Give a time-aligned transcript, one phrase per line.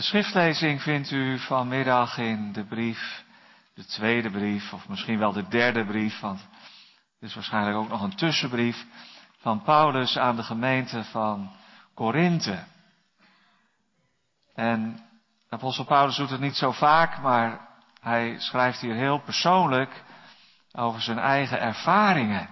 [0.00, 3.24] De schriftlezing vindt u vanmiddag in de brief,
[3.74, 8.02] de tweede brief, of misschien wel de derde brief, want het is waarschijnlijk ook nog
[8.02, 8.86] een tussenbrief
[9.38, 11.52] van Paulus aan de gemeente van
[11.94, 12.64] Korinthe.
[14.54, 15.00] En
[15.48, 17.68] apostel Paulus doet het niet zo vaak, maar
[18.00, 20.04] hij schrijft hier heel persoonlijk
[20.72, 22.48] over zijn eigen ervaringen.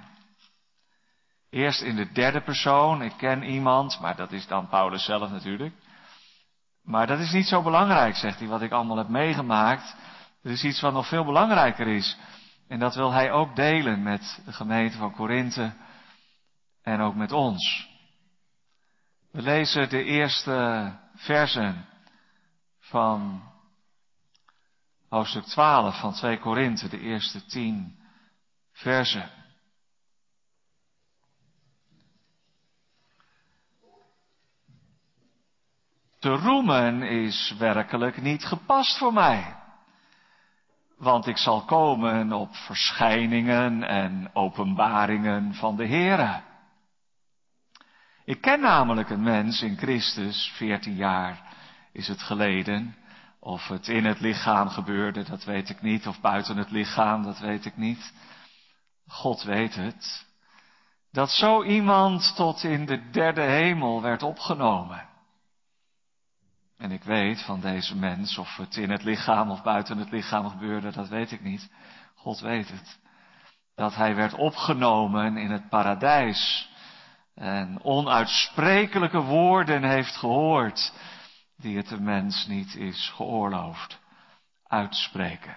[1.50, 5.74] Eerst in de derde persoon, ik ken iemand, maar dat is dan Paulus zelf natuurlijk.
[6.88, 9.96] Maar dat is niet zo belangrijk, zegt hij, wat ik allemaal heb meegemaakt.
[10.42, 12.16] Er is iets wat nog veel belangrijker is.
[12.68, 15.72] En dat wil hij ook delen met de gemeente van Korinthe
[16.82, 17.88] en ook met ons.
[19.32, 21.86] We lezen de eerste versen
[22.80, 23.42] van
[25.08, 27.98] hoofdstuk 12 van 2 Korinthe, de eerste tien
[28.72, 29.30] versen.
[36.18, 39.56] Te roemen is werkelijk niet gepast voor mij.
[40.96, 46.40] Want ik zal komen op verschijningen en openbaringen van de Heere.
[48.24, 51.42] Ik ken namelijk een mens in Christus, veertien jaar
[51.92, 52.96] is het geleden.
[53.40, 56.06] Of het in het lichaam gebeurde, dat weet ik niet.
[56.06, 58.12] Of buiten het lichaam, dat weet ik niet.
[59.06, 60.26] God weet het.
[61.12, 65.07] Dat zo iemand tot in de derde hemel werd opgenomen.
[66.78, 70.48] En ik weet van deze mens, of het in het lichaam of buiten het lichaam
[70.48, 71.70] gebeurde, dat weet ik niet.
[72.14, 72.98] God weet het.
[73.74, 76.70] Dat hij werd opgenomen in het paradijs.
[77.34, 80.92] En onuitsprekelijke woorden heeft gehoord
[81.56, 84.00] die het de mens niet is geoorloofd
[84.66, 85.56] uitspreken.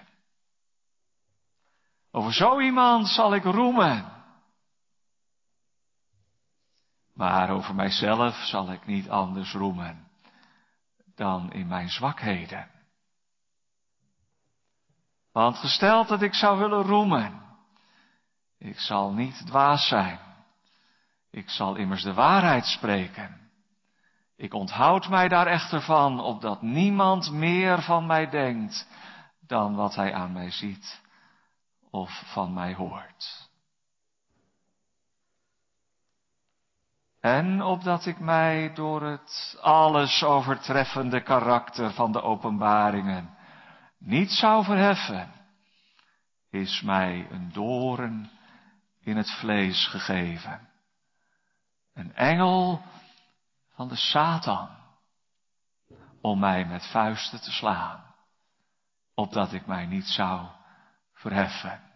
[2.10, 4.12] Over zo iemand zal ik roemen.
[7.14, 10.10] Maar over mijzelf zal ik niet anders roemen
[11.22, 12.70] dan in mijn zwakheden.
[15.32, 17.42] Want gesteld dat ik zou willen roemen,
[18.58, 20.18] ik zal niet dwaas zijn.
[21.30, 23.50] Ik zal immers de waarheid spreken.
[24.36, 28.88] Ik onthoud mij daar echter van, opdat niemand meer van mij denkt
[29.46, 31.00] dan wat hij aan mij ziet
[31.90, 33.50] of van mij hoort.
[37.22, 43.36] En opdat ik mij door het alles overtreffende karakter van de openbaringen
[43.98, 45.32] niet zou verheffen,
[46.50, 48.30] is mij een doorn
[49.00, 50.68] in het vlees gegeven.
[51.94, 52.82] Een engel
[53.74, 54.68] van de Satan
[56.20, 58.14] om mij met vuisten te slaan,
[59.14, 60.46] opdat ik mij niet zou
[61.12, 61.91] verheffen.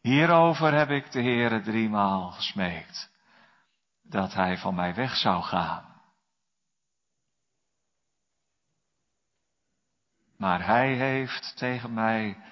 [0.00, 3.10] Hierover heb ik de Heere driemaal gesmeekt,
[4.02, 6.02] dat hij van mij weg zou gaan.
[10.36, 12.44] Maar hij heeft tegen mij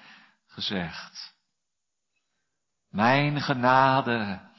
[0.45, 1.35] gezegd,
[2.89, 4.49] mijn genade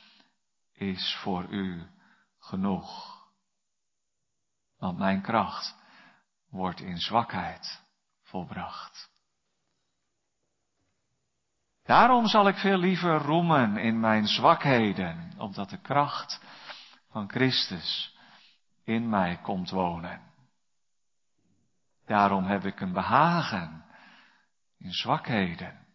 [0.72, 1.90] is voor u
[2.38, 3.18] genoeg.
[4.78, 5.76] Want mijn kracht
[6.48, 7.82] wordt in zwakheid
[8.22, 9.09] volbracht.
[11.90, 16.40] Daarom zal ik veel liever roemen in mijn zwakheden, opdat de kracht
[17.08, 18.16] van Christus
[18.84, 20.20] in mij komt wonen.
[22.06, 23.84] Daarom heb ik een behagen
[24.78, 25.86] in zwakheden,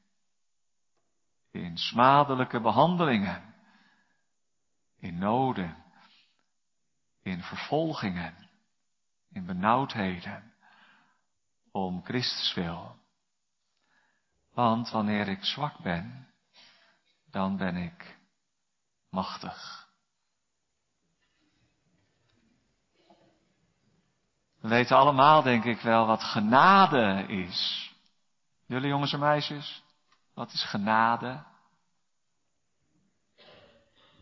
[1.51, 3.55] in smadelijke behandelingen,
[4.99, 5.83] in noden,
[7.21, 8.49] in vervolgingen,
[9.31, 10.53] in benauwdheden,
[11.71, 13.03] om Christus wil.
[14.55, 16.27] Want wanneer ik zwak ben,
[17.31, 18.17] dan ben ik
[19.09, 19.87] machtig.
[24.61, 27.91] We weten allemaal, denk ik wel, wat genade is.
[28.65, 29.83] Jullie jongens en meisjes,
[30.33, 31.43] wat is genade?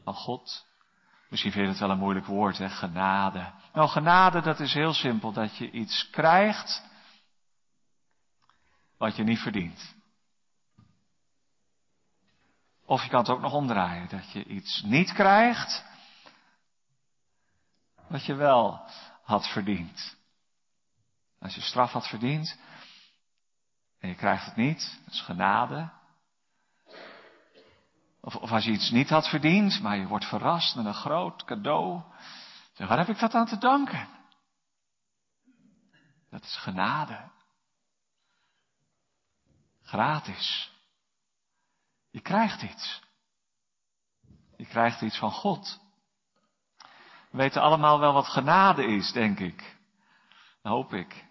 [0.04, 0.66] Van God.
[1.30, 2.70] Misschien vind je het wel een moeilijk woord, hè?
[2.70, 3.52] Genade.
[3.74, 5.32] Nou, genade, dat is heel simpel.
[5.32, 6.84] Dat je iets krijgt
[8.98, 10.02] wat je niet verdient.
[12.94, 14.10] Of je kan het ook nog omdraaien.
[14.10, 15.86] Dat je iets niet krijgt
[18.08, 18.86] wat je wel
[19.24, 20.16] had verdiend.
[21.40, 22.58] Als je straf had verdiend
[24.00, 25.90] en je krijgt het niet, dat is genade.
[28.22, 32.02] Of, als je iets niet had verdiend, maar je wordt verrast met een groot cadeau.
[32.74, 34.08] Zeg, waar heb ik dat aan te danken?
[36.30, 37.30] Dat is genade.
[39.84, 40.73] Gratis.
[42.14, 43.02] Je krijgt iets.
[44.58, 45.80] Je krijgt iets van God.
[47.32, 49.78] We weten allemaal wel wat genade is, denk ik.
[50.62, 51.26] hoop ik.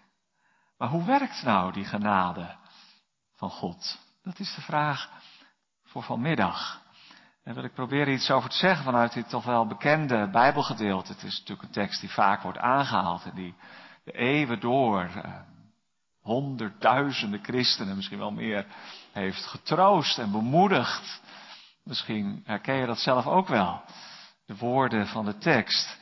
[0.77, 2.55] Maar hoe werkt nou die genade
[3.35, 3.99] van God?
[4.23, 5.09] Dat is de vraag
[5.83, 6.81] voor vanmiddag.
[7.43, 11.11] Daar wil ik proberen iets over te zeggen vanuit dit toch wel bekende Bijbelgedeelte.
[11.11, 13.55] Het is natuurlijk een tekst die vaak wordt aangehaald en die
[14.03, 15.41] de eeuwen door eh,
[16.23, 18.65] honderdduizenden christenen, misschien wel meer,
[19.11, 21.21] heeft getroost en bemoedigd.
[21.83, 23.81] Misschien herken je dat zelf ook wel.
[24.45, 25.99] De woorden van de tekst,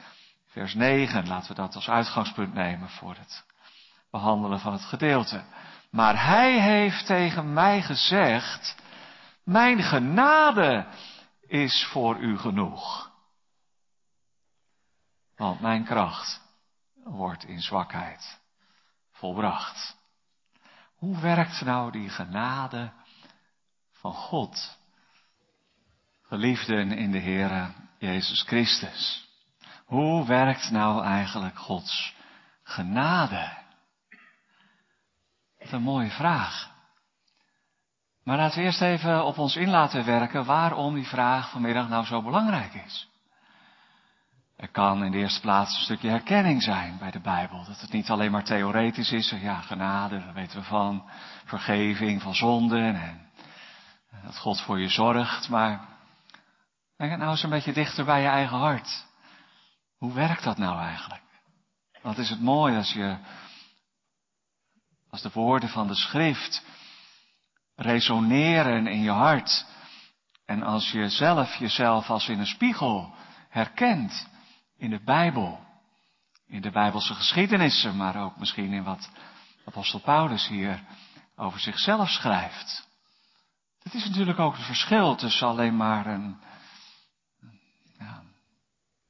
[0.47, 3.43] vers 9, laten we dat als uitgangspunt nemen voor het
[4.11, 5.43] behandelen van het gedeelte.
[5.89, 8.75] Maar hij heeft tegen mij gezegd,
[9.43, 10.87] mijn genade
[11.47, 13.11] is voor u genoeg.
[15.35, 16.41] Want mijn kracht
[17.03, 18.39] wordt in zwakheid
[19.11, 20.00] volbracht.
[21.01, 22.91] Hoe werkt nou die genade
[23.91, 24.77] van God?
[26.21, 29.29] Geliefden in de Heere Jezus Christus.
[29.85, 32.15] Hoe werkt nou eigenlijk Gods
[32.63, 33.57] genade?
[35.59, 36.71] Wat een mooie vraag.
[38.23, 42.05] Maar laten we eerst even op ons in laten werken waarom die vraag vanmiddag nou
[42.05, 43.10] zo belangrijk is.
[44.61, 47.65] Er kan in de eerste plaats een stukje herkenning zijn bij de Bijbel.
[47.65, 49.29] Dat het niet alleen maar theoretisch is.
[49.29, 51.09] Ja, genade, daar weten we van.
[51.45, 53.29] Vergeving van zonden en
[54.23, 55.49] dat God voor je zorgt.
[55.49, 55.87] Maar
[56.97, 59.05] denk het nou eens een beetje dichter bij je eigen hart.
[59.97, 61.23] Hoe werkt dat nou eigenlijk?
[62.01, 63.17] Wat is het mooi als je,
[65.09, 66.63] als de woorden van de schrift
[67.75, 69.65] resoneren in je hart.
[70.45, 73.13] En als je zelf jezelf als in een spiegel
[73.49, 74.29] herkent
[74.81, 75.59] in de Bijbel,
[76.47, 79.09] in de Bijbelse geschiedenissen, maar ook misschien in wat
[79.65, 80.83] apostel Paulus hier
[81.35, 82.87] over zichzelf schrijft.
[83.83, 86.41] Het is natuurlijk ook het verschil tussen alleen maar een
[87.99, 88.23] ja,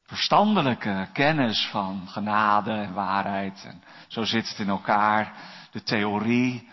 [0.03, 3.63] verstandelijke kennis van genade en waarheid.
[3.65, 5.33] En zo zit het in elkaar,
[5.71, 6.69] de theorie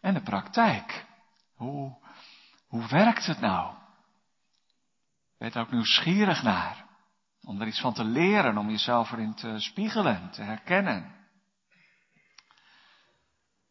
[0.00, 1.06] en de praktijk.
[1.54, 1.96] Hoe,
[2.66, 3.74] hoe werkt het nou?
[5.38, 6.90] Ben je ook nieuwsgierig naar?
[7.44, 11.20] Om er iets van te leren, om jezelf erin te spiegelen, te herkennen.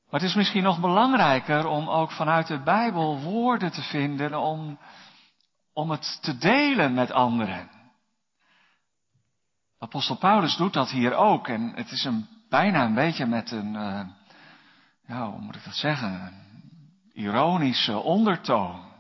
[0.10, 4.80] Maar het is misschien nog belangrijker om ook vanuit de Bijbel woorden te vinden om,
[5.74, 7.70] om het te delen met anderen.
[9.80, 13.74] Apostel Paulus doet dat hier ook en het is een, bijna een beetje met een,
[13.74, 14.02] uh,
[15.08, 16.34] ja, hoe moet ik dat zeggen,
[17.14, 18.91] ironische ondertoon.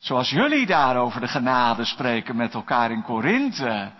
[0.00, 3.92] Zoals jullie daar over de genade spreken met elkaar in Korinthe.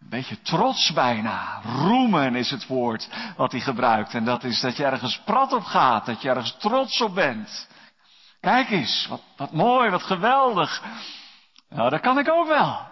[0.00, 1.60] Een beetje trots bijna.
[1.62, 4.14] Roemen is het woord wat hij gebruikt.
[4.14, 6.06] En dat is dat je ergens prat op gaat.
[6.06, 7.68] Dat je ergens trots op bent.
[8.40, 10.82] Kijk eens, wat, wat mooi, wat geweldig.
[11.68, 12.90] Nou, dat kan ik ook wel.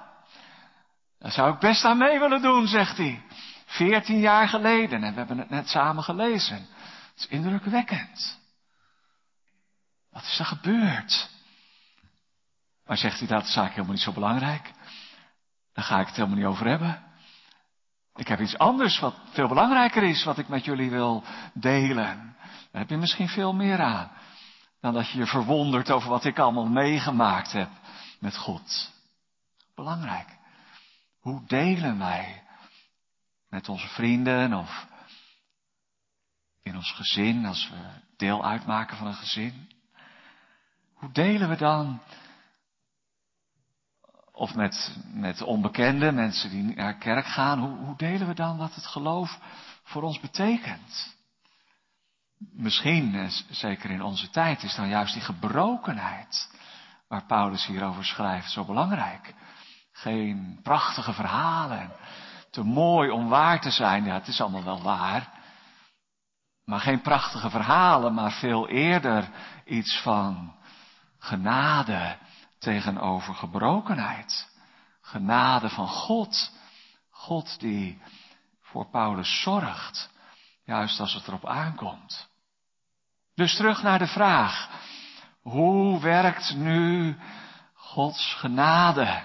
[1.19, 3.23] Daar zou ik best aan mee willen doen, zegt hij.
[3.67, 6.57] Veertien jaar geleden, en we hebben het net samen gelezen.
[6.57, 8.39] Het is indrukwekkend.
[10.11, 11.29] Wat is er gebeurd?
[12.90, 14.72] Maar zegt hij dat is eigenlijk helemaal niet zo belangrijk.
[15.72, 17.02] Daar ga ik het helemaal niet over hebben.
[18.14, 22.37] Ik heb iets anders wat veel belangrijker is, wat ik met jullie wil delen.
[22.70, 24.10] Daar heb je misschien veel meer aan.
[24.81, 27.69] Dan dat je je verwondert over wat ik allemaal meegemaakt heb
[28.19, 28.92] met God.
[29.75, 30.37] Belangrijk.
[31.20, 32.42] Hoe delen wij
[33.48, 34.87] met onze vrienden of
[36.62, 37.76] in ons gezin, als we
[38.16, 39.70] deel uitmaken van een gezin?
[40.94, 42.00] Hoe delen we dan?
[44.40, 48.75] Of met, met onbekende mensen die naar kerk gaan, hoe, hoe delen we dan wat
[48.75, 49.38] het geloof
[49.82, 51.16] voor ons betekent?
[52.52, 56.50] Misschien, eh, zeker in onze tijd, is dan juist die gebrokenheid
[57.09, 59.35] waar Paulus hierover schrijft zo belangrijk.
[59.92, 61.92] Geen prachtige verhalen,
[62.50, 64.04] te mooi om waar te zijn.
[64.04, 65.28] Ja, het is allemaal wel waar.
[66.64, 69.30] Maar geen prachtige verhalen, maar veel eerder
[69.64, 70.54] iets van
[71.18, 72.16] Genade
[72.61, 74.49] tegenover gebrokenheid.
[75.00, 76.52] Genade van God.
[77.11, 78.02] God die
[78.61, 80.11] voor Paulus zorgt.
[80.64, 82.29] Juist als het erop aankomt.
[83.35, 84.69] Dus terug naar de vraag.
[85.43, 87.19] Hoe werkt nu
[87.75, 89.23] Gods genade?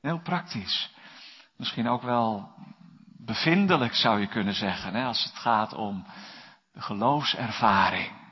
[0.00, 0.90] Heel praktisch.
[1.56, 2.52] Misschien ook wel
[3.16, 6.06] bevindelijk zou je kunnen zeggen, hè, als het gaat om
[6.72, 8.27] de geloofservaring.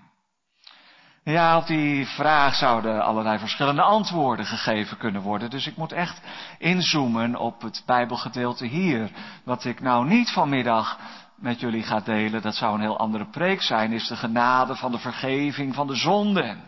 [1.29, 5.51] Ja, op die vraag zouden allerlei verschillende antwoorden gegeven kunnen worden.
[5.51, 6.21] Dus ik moet echt
[6.59, 9.11] inzoomen op het Bijbelgedeelte hier.
[9.45, 10.99] Wat ik nou niet vanmiddag
[11.37, 14.93] met jullie ga delen, dat zou een heel andere preek zijn, is de genade van
[14.93, 16.63] de vergeving van de zonden.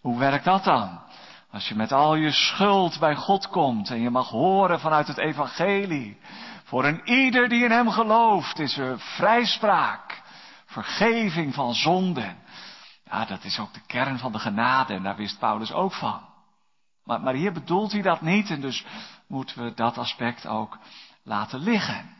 [0.00, 1.00] Hoe werkt dat dan?
[1.50, 5.18] Als je met al je schuld bij God komt en je mag horen vanuit het
[5.18, 6.18] evangelie
[6.64, 10.22] Voor een ieder die in hem gelooft is er vrijspraak,
[10.66, 12.44] vergeving van zonden.
[13.10, 16.20] Ja, dat is ook de kern van de genade en daar wist Paulus ook van.
[17.04, 18.84] Maar, maar hier bedoelt hij dat niet en dus
[19.26, 20.78] moeten we dat aspect ook
[21.22, 22.14] laten liggen.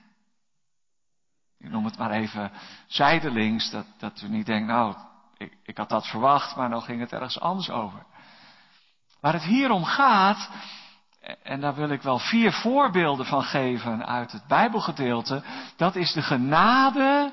[1.58, 2.52] Ik noem het maar even
[2.86, 4.94] zijdelings, dat, dat u niet denkt, nou,
[5.36, 8.06] ik, ik had dat verwacht, maar nou ging het ergens anders over.
[9.20, 10.50] Waar het hier om gaat,
[11.42, 15.42] en daar wil ik wel vier voorbeelden van geven uit het Bijbelgedeelte,
[15.76, 17.32] dat is de genade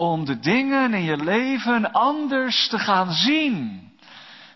[0.00, 3.88] om de dingen in je leven anders te gaan zien.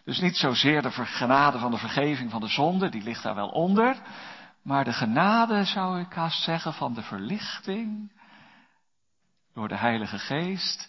[0.04, 3.48] Dus niet zozeer de genade van de vergeving van de zonde, die ligt daar wel
[3.48, 3.96] onder,
[4.62, 8.12] maar de genade, zou ik haast zeggen, van de verlichting
[9.54, 10.88] door de Heilige Geest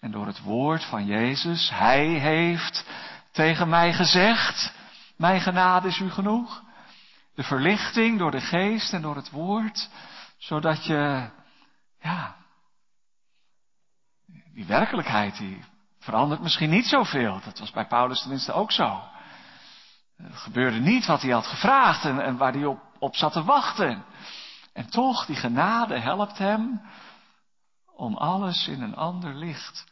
[0.00, 1.70] en door het woord van Jezus.
[1.74, 2.86] Hij heeft
[3.32, 4.74] tegen mij gezegd,
[5.16, 6.62] mijn genade is u genoeg.
[7.34, 9.88] De verlichting door de geest en door het woord,
[10.38, 11.30] zodat je,
[12.00, 12.38] ja,
[14.54, 15.64] die werkelijkheid die
[15.98, 17.40] verandert misschien niet zoveel.
[17.44, 19.02] Dat was bij Paulus tenminste ook zo.
[20.16, 24.04] Het gebeurde niet wat hij had gevraagd en, waar hij op, op zat te wachten.
[24.72, 26.80] En toch, die genade helpt hem
[27.94, 29.84] om alles in een ander licht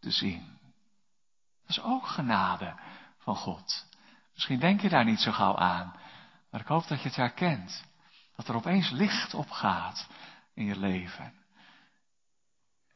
[0.00, 0.58] te zien.
[1.66, 2.74] Dat is ook genade
[3.18, 3.86] van God.
[4.34, 5.94] Misschien denk je daar niet zo gauw aan,
[6.50, 7.84] maar ik hoop dat je het herkent.
[8.36, 10.06] Dat er opeens licht opgaat
[10.54, 11.37] in je leven.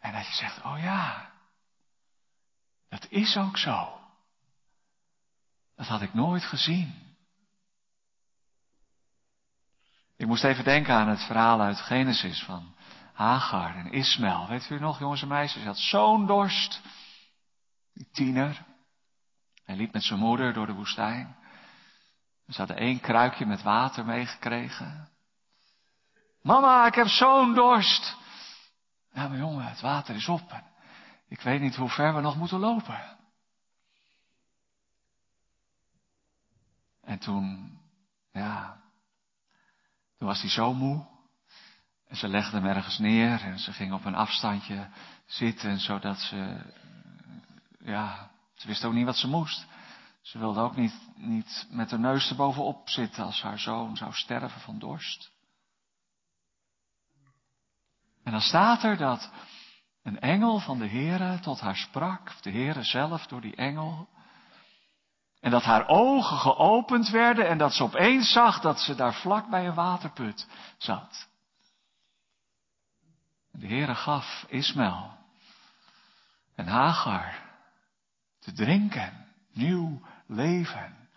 [0.02, 1.30] En dat je zegt, oh ja,
[2.88, 4.00] dat is ook zo.
[5.76, 7.16] Dat had ik nooit gezien.
[10.16, 12.74] Ik moest even denken aan het verhaal uit Genesis van
[13.12, 14.48] Hagar en Ismaël.
[14.48, 15.62] Weet u nog, jongens en meisjes?
[15.62, 16.80] Hij had zo'n dorst.
[17.94, 18.64] Die tiener.
[19.64, 21.36] Hij liep met zijn moeder door de woestijn.
[22.48, 25.08] Ze hadden één kruikje met water meegekregen.
[26.42, 28.20] Mama, ik heb zo'n dorst.
[29.12, 30.62] Ja, maar jongen, het water is op.
[31.28, 33.18] Ik weet niet hoe ver we nog moeten lopen.
[37.00, 37.78] En toen,
[38.32, 38.80] ja,
[40.18, 41.06] toen was hij zo moe.
[42.08, 44.88] En ze legde hem ergens neer en ze ging op een afstandje
[45.26, 46.64] zitten, zodat ze,
[47.78, 49.66] ja, ze wist ook niet wat ze moest.
[50.20, 54.60] Ze wilde ook niet, niet met haar neus erbovenop zitten als haar zoon zou sterven
[54.60, 55.30] van dorst.
[58.24, 59.30] En dan staat er dat
[60.02, 64.08] een engel van de Heere tot haar sprak, de Heere zelf door die engel.
[65.40, 69.48] En dat haar ogen geopend werden en dat ze opeens zag dat ze daar vlak
[69.48, 70.48] bij een waterput
[70.78, 71.28] zat.
[73.50, 75.18] De Heere gaf Ismaël
[76.54, 77.50] en Hagar
[78.38, 81.08] te drinken, nieuw leven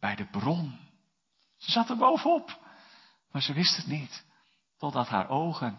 [0.00, 0.78] bij de bron.
[1.56, 2.58] Ze zat er bovenop,
[3.30, 4.24] maar ze wist het niet,
[4.78, 5.78] totdat haar ogen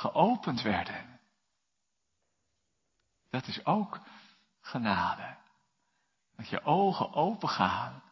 [0.00, 1.20] geopend werden.
[3.30, 4.00] Dat is ook
[4.60, 5.36] genade.
[6.36, 8.02] Dat je ogen open gaan.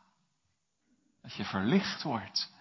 [1.23, 2.53] Dat je verlicht wordt.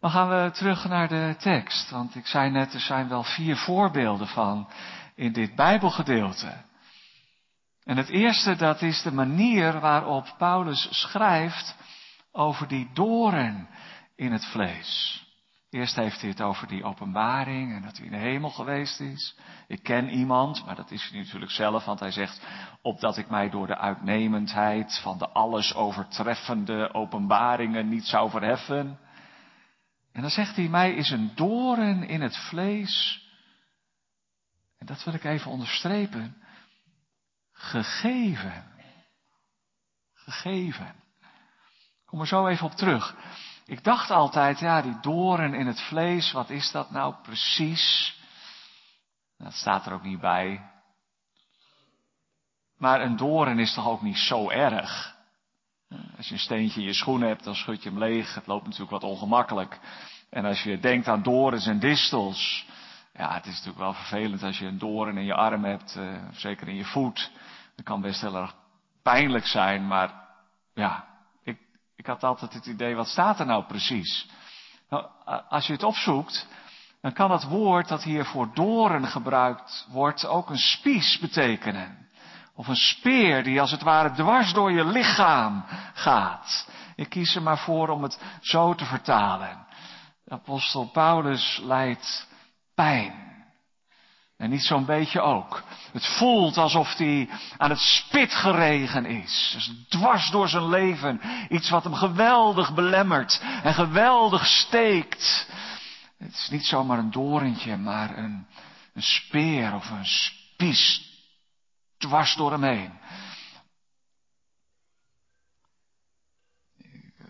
[0.00, 1.90] Dan gaan we terug naar de tekst.
[1.90, 4.70] Want ik zei net, er zijn wel vier voorbeelden van
[5.14, 6.64] in dit Bijbelgedeelte.
[7.84, 11.76] En het eerste, dat is de manier waarop Paulus schrijft
[12.32, 13.68] over die doren
[14.16, 15.23] in het vlees.
[15.74, 19.36] Eerst heeft hij het over die openbaring en dat hij in de hemel geweest is.
[19.66, 22.46] Ik ken iemand, maar dat is hij natuurlijk zelf, want hij zegt,
[22.82, 28.98] opdat ik mij door de uitnemendheid van de alles overtreffende openbaringen niet zou verheffen.
[30.12, 33.22] En dan zegt hij, mij is een doren in het vlees.
[34.78, 36.36] En dat wil ik even onderstrepen.
[37.52, 38.64] Gegeven.
[40.14, 40.94] Gegeven.
[42.04, 43.16] Kom er zo even op terug.
[43.66, 48.16] Ik dacht altijd, ja, die doren in het vlees, wat is dat nou precies?
[49.38, 50.70] Dat staat er ook niet bij.
[52.78, 55.14] Maar een doren is toch ook niet zo erg?
[56.16, 58.34] Als je een steentje in je schoen hebt, dan schud je hem leeg.
[58.34, 59.80] Het loopt natuurlijk wat ongemakkelijk.
[60.30, 62.66] En als je denkt aan dorens en distels.
[63.12, 66.16] Ja, het is natuurlijk wel vervelend als je een doren in je arm hebt, uh,
[66.32, 67.30] zeker in je voet.
[67.76, 68.54] Dat kan best heel erg
[69.02, 70.12] pijnlijk zijn, maar
[70.74, 71.13] ja,
[72.04, 74.28] ik had altijd het idee, wat staat er nou precies?
[74.88, 75.06] Nou,
[75.48, 76.46] als je het opzoekt,
[77.00, 82.08] dan kan het woord dat hier voor doren gebruikt wordt ook een spies betekenen.
[82.54, 86.68] Of een speer die als het ware dwars door je lichaam gaat.
[86.96, 89.66] Ik kies er maar voor om het zo te vertalen.
[90.28, 92.28] Apostel Paulus lijdt
[92.74, 93.23] pijn.
[94.44, 95.62] En niet zo'n beetje ook.
[95.92, 99.50] Het voelt alsof hij aan het spit geregen is.
[99.54, 101.20] Dus dwars door zijn leven.
[101.48, 105.48] Iets wat hem geweldig belemmert en geweldig steekt.
[106.18, 108.46] Het is niet zomaar een dorentje, maar een,
[108.94, 111.12] een speer of een spies
[111.98, 112.92] dwars door hem heen.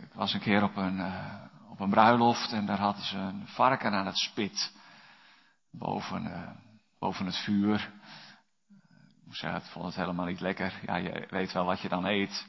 [0.02, 1.35] Ik was een keer op een, uh,
[1.71, 4.73] op een bruiloft en daar hadden ze een varken aan het spit.
[5.71, 6.64] Boven, uh,
[7.04, 7.90] boven het vuur.
[9.25, 10.73] Moet zeggen, ik vond het helemaal niet lekker.
[10.87, 12.46] Ja, je weet wel wat je dan eet.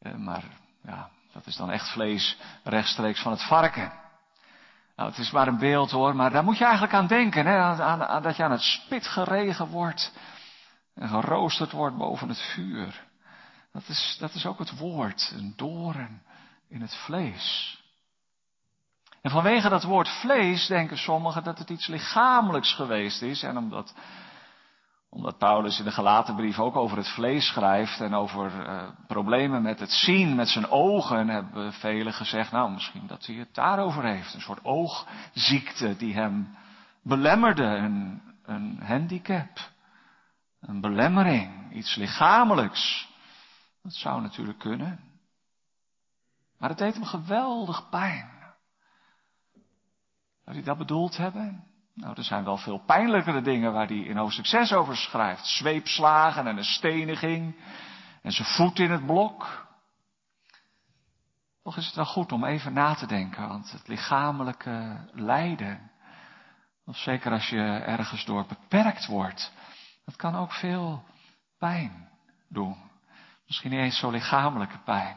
[0.00, 0.44] Uh, maar
[0.82, 3.92] ja, dat is dan echt vlees rechtstreeks van het varken.
[4.96, 7.56] Nou, het is maar een beeld hoor, maar daar moet je eigenlijk aan denken, hè?
[7.56, 10.12] Aan, aan, dat je aan het spit geregen wordt
[10.94, 13.04] en geroosterd wordt boven het vuur.
[13.72, 16.22] Dat is, dat is ook het woord, een doorn
[16.68, 17.78] in het vlees.
[19.24, 23.42] En vanwege dat woord vlees denken sommigen dat het iets lichamelijks geweest is.
[23.42, 23.94] En omdat,
[25.10, 29.62] omdat Paulus in de gelaten brief ook over het vlees schrijft en over uh, problemen
[29.62, 34.04] met het zien met zijn ogen, hebben velen gezegd, nou misschien dat hij het daarover
[34.04, 34.34] heeft.
[34.34, 36.56] Een soort oogziekte die hem
[37.02, 39.70] belemmerde, een, een handicap,
[40.60, 43.08] een belemmering, iets lichamelijks.
[43.82, 45.00] Dat zou natuurlijk kunnen.
[46.58, 48.33] Maar het deed hem geweldig pijn.
[50.44, 51.64] Zou hij dat bedoeld hebben?
[51.94, 55.46] Nou, er zijn wel veel pijnlijkere dingen waar hij in hoofdstuk 6 over schrijft.
[55.46, 57.56] Zweepslagen en een steniging
[58.22, 59.66] en zijn voet in het blok.
[61.62, 65.90] Toch is het wel goed om even na te denken, want het lichamelijke lijden,
[66.84, 69.52] of zeker als je ergens door beperkt wordt,
[70.04, 71.04] dat kan ook veel
[71.58, 72.08] pijn
[72.48, 72.76] doen.
[73.46, 75.16] Misschien niet eens zo lichamelijke pijn,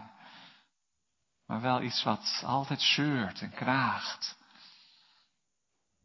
[1.45, 4.36] maar wel iets wat altijd zeurt en kraagt.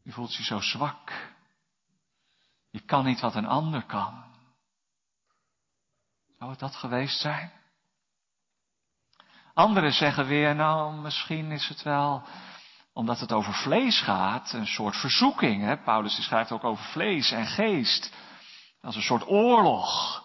[0.02, 1.32] Je voelt je zo zwak.
[2.70, 4.24] Je kan niet wat een ander kan.
[6.38, 7.52] Zou het dat geweest zijn?
[9.54, 12.22] Anderen zeggen weer, nou, misschien is het wel,
[12.92, 15.62] omdat het over vlees gaat, een soort verzoeking.
[15.62, 15.76] Hè?
[15.76, 18.12] Paulus schrijft ook over vlees en geest.
[18.80, 20.22] Als een soort oorlog.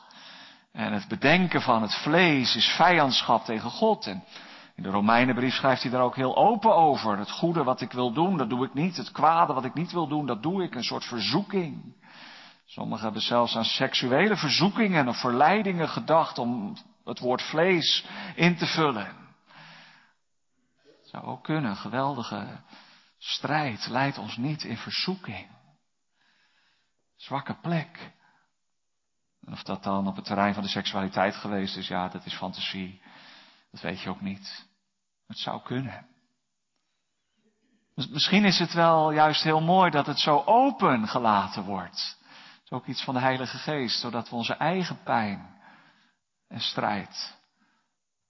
[0.72, 4.08] En het bedenken van het vlees is vijandschap tegen God.
[4.08, 4.24] En
[4.78, 7.18] in de Romeinenbrief schrijft hij daar ook heel open over.
[7.18, 8.98] Het goede wat ik wil doen, dat doe ik niet.
[8.98, 10.76] Het kwade wat ik niet wil doen, dat doe ik.
[10.76, 11.96] Een soort verzoeking.
[12.66, 18.66] Sommigen hebben zelfs aan seksuele verzoekingen of verleidingen gedacht om het woord vlees in te
[18.66, 19.06] vullen.
[20.84, 21.76] Het zou ook kunnen.
[21.76, 22.62] Geweldige
[23.18, 25.48] strijd leidt ons niet in verzoeking.
[27.16, 28.12] Zwakke plek.
[29.46, 32.34] En of dat dan op het terrein van de seksualiteit geweest is, ja, dat is
[32.34, 33.02] fantasie.
[33.72, 34.67] Dat weet je ook niet.
[35.28, 36.08] Het zou kunnen.
[37.94, 42.18] Misschien is het wel juist heel mooi dat het zo open gelaten wordt.
[42.20, 45.62] Het is ook iets van de Heilige Geest, zodat we onze eigen pijn
[46.48, 47.38] en strijd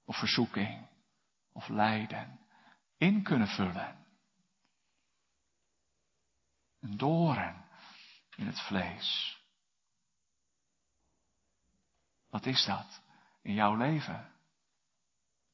[0.06, 0.88] of verzoeking
[1.52, 2.40] of lijden
[2.98, 4.06] in kunnen vullen.
[6.80, 7.66] Een doorn
[8.36, 9.42] in het vlees.
[12.30, 13.02] Wat is dat
[13.42, 14.32] in jouw leven?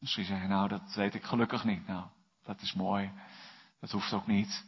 [0.04, 1.88] Misschien zeg je, nou, dat weet ik gelukkig niet.
[1.88, 2.06] Nou,
[2.44, 3.12] dat is mooi.
[3.80, 4.66] Dat hoeft ook niet.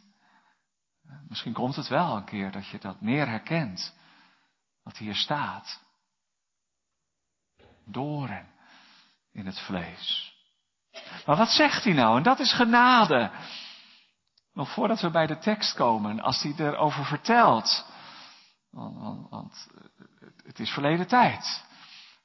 [1.28, 3.94] Misschien komt het wel een keer dat je dat meer herkent.
[4.82, 5.82] Wat hier staat.
[7.84, 8.48] Doren
[9.32, 10.34] in het vlees.
[11.26, 12.16] Maar wat zegt hij nou?
[12.16, 13.30] En dat is genade.
[14.52, 17.86] Nog voordat we bij de tekst komen, als hij erover vertelt.
[18.70, 19.68] Want, want, want
[20.44, 21.64] het is verleden tijd.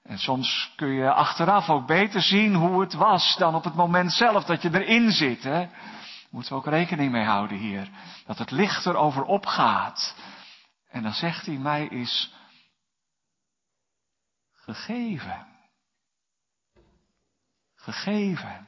[0.04, 4.14] En soms kun je achteraf ook beter zien hoe het was dan op het moment
[4.14, 5.44] zelf dat je erin zit.
[5.44, 5.70] Hè?
[6.30, 7.90] Moeten we ook rekening mee houden hier.
[8.26, 10.16] Dat het licht erover opgaat.
[10.90, 12.34] En dan zegt hij, mij is
[14.54, 15.48] gegeven.
[17.76, 18.68] Gegeven.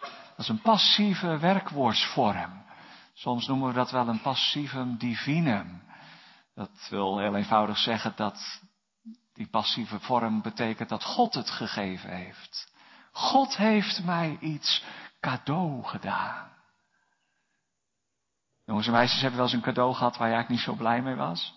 [0.00, 2.64] Dat is een passieve werkwoordsvorm.
[3.14, 5.82] Soms noemen we dat wel een passivum divinum.
[6.54, 8.62] Dat wil heel eenvoudig zeggen dat
[9.34, 12.72] die passieve vorm betekent dat God het gegeven heeft.
[13.12, 14.84] God heeft mij iets
[15.20, 16.52] cadeau gedaan.
[18.64, 21.02] Jongens en meisjes hebben wel eens een cadeau gehad waar je eigenlijk niet zo blij
[21.02, 21.54] mee was.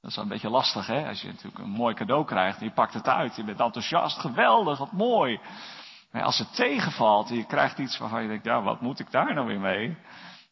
[0.00, 1.08] Dat is wel een beetje lastig, hè?
[1.08, 4.18] Als je natuurlijk een mooi cadeau krijgt en je pakt het uit, je bent enthousiast,
[4.18, 5.40] geweldig, wat mooi.
[6.10, 9.10] Maar als het tegenvalt en je krijgt iets waarvan je denkt, ja, wat moet ik
[9.10, 9.96] daar nou weer mee?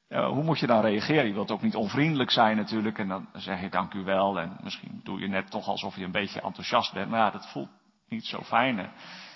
[0.08, 1.26] Uh, hoe moet je dan reageren?
[1.26, 2.98] Je wilt ook niet onvriendelijk zijn natuurlijk.
[2.98, 4.40] En dan zeg je dank u wel.
[4.40, 7.10] En misschien doe je net toch alsof je een beetje enthousiast bent.
[7.10, 7.70] Maar ja, dat voelt
[8.08, 8.78] niet zo fijn.
[8.78, 8.88] Hè?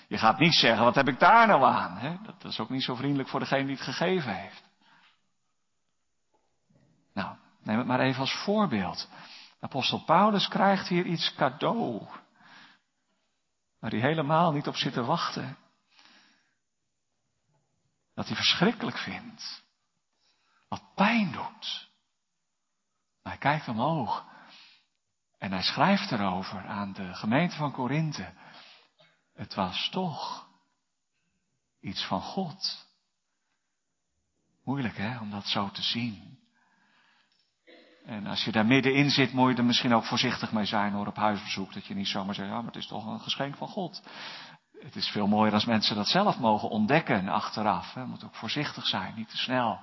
[0.07, 1.97] Je gaat niet zeggen, wat heb ik daar nou aan?
[1.97, 2.15] Hè?
[2.23, 4.63] Dat is ook niet zo vriendelijk voor degene die het gegeven heeft.
[7.13, 9.09] Nou, neem het maar even als voorbeeld.
[9.59, 12.07] Apostel Paulus krijgt hier iets cadeau.
[13.79, 15.57] Waar hij helemaal niet op zit te wachten.
[18.13, 19.63] Dat hij verschrikkelijk vindt.
[20.69, 21.89] Wat pijn doet.
[23.23, 24.27] Hij kijkt omhoog.
[25.37, 28.33] En hij schrijft erover aan de gemeente van Korinthe.
[29.33, 30.47] Het was toch
[31.79, 32.87] iets van God.
[34.63, 36.39] Moeilijk hè, om dat zo te zien.
[38.05, 41.07] En als je daar middenin zit, moet je er misschien ook voorzichtig mee zijn hoor,
[41.07, 41.73] op huisbezoek.
[41.73, 44.03] Dat je niet zomaar zegt, ja, maar het is toch een geschenk van God.
[44.79, 47.93] Het is veel mooier als mensen dat zelf mogen ontdekken achteraf.
[47.93, 49.79] Je moet ook voorzichtig zijn, niet te snel.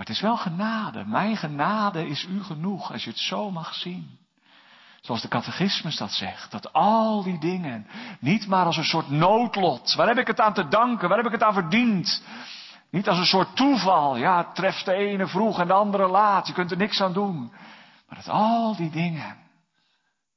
[0.00, 1.04] Maar het is wel genade.
[1.04, 4.18] Mijn genade is u genoeg, als je het zo mag zien.
[5.00, 6.50] Zoals de catechismus dat zegt.
[6.50, 7.86] Dat al die dingen
[8.20, 9.94] niet maar als een soort noodlot.
[9.94, 11.08] Waar heb ik het aan te danken?
[11.08, 12.22] Waar heb ik het aan verdiend?
[12.90, 14.16] Niet als een soort toeval.
[14.16, 16.46] Ja, treft de ene vroeg en de andere laat.
[16.46, 17.52] Je kunt er niks aan doen.
[18.08, 19.36] Maar dat al die dingen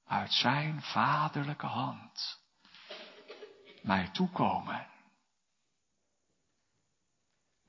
[0.07, 2.39] uit zijn vaderlijke hand
[3.81, 4.85] mij toekomen.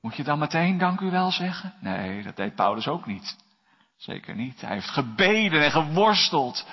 [0.05, 1.73] Moet je dan meteen dank u wel zeggen?
[1.79, 3.35] Nee, dat deed Paulus ook niet.
[3.97, 4.61] Zeker niet.
[4.61, 6.65] Hij heeft gebeden en geworsteld.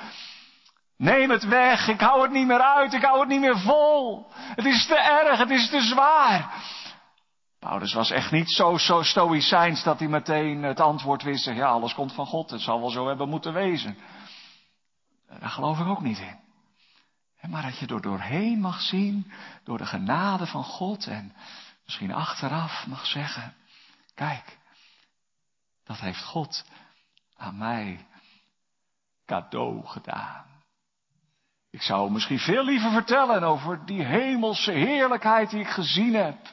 [0.97, 4.27] Neem het weg, ik hou het niet meer uit, ik hou het niet meer vol.
[4.33, 6.55] Het is te erg, het is te zwaar.
[7.59, 11.45] Paulus was echt niet zo, zo stoïcijns dat hij meteen het antwoord wist.
[11.45, 13.97] Ja, alles komt van God, het zal wel zo hebben moeten wezen.
[15.39, 16.41] Daar geloof ik ook niet in.
[17.51, 19.33] Maar dat je er doorheen mag zien,
[19.65, 21.35] door de genade van God en
[21.93, 23.55] misschien achteraf mag zeggen,
[24.15, 24.59] kijk,
[25.85, 26.65] dat heeft God
[27.37, 28.07] aan mij
[29.27, 30.47] cadeau gedaan.
[31.71, 36.53] Ik zou misschien veel liever vertellen over die hemelse heerlijkheid die ik gezien heb.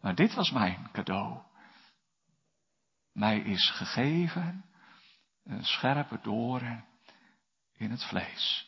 [0.00, 1.42] Maar dit was mijn cadeau.
[3.12, 4.64] Mij is gegeven
[5.44, 6.84] een scherpe doorn
[7.72, 8.66] in het vlees.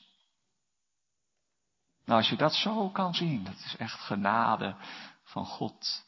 [2.05, 4.77] Nou, als je dat zo kan zien, dat is echt genade
[5.31, 6.05] van God.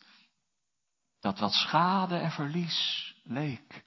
[1.21, 3.85] Dat wat schade en verlies leek,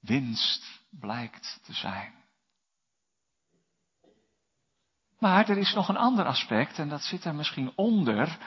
[0.00, 2.12] winst blijkt te zijn.
[5.18, 8.38] Maar er is nog een ander aspect, en dat zit er misschien onder,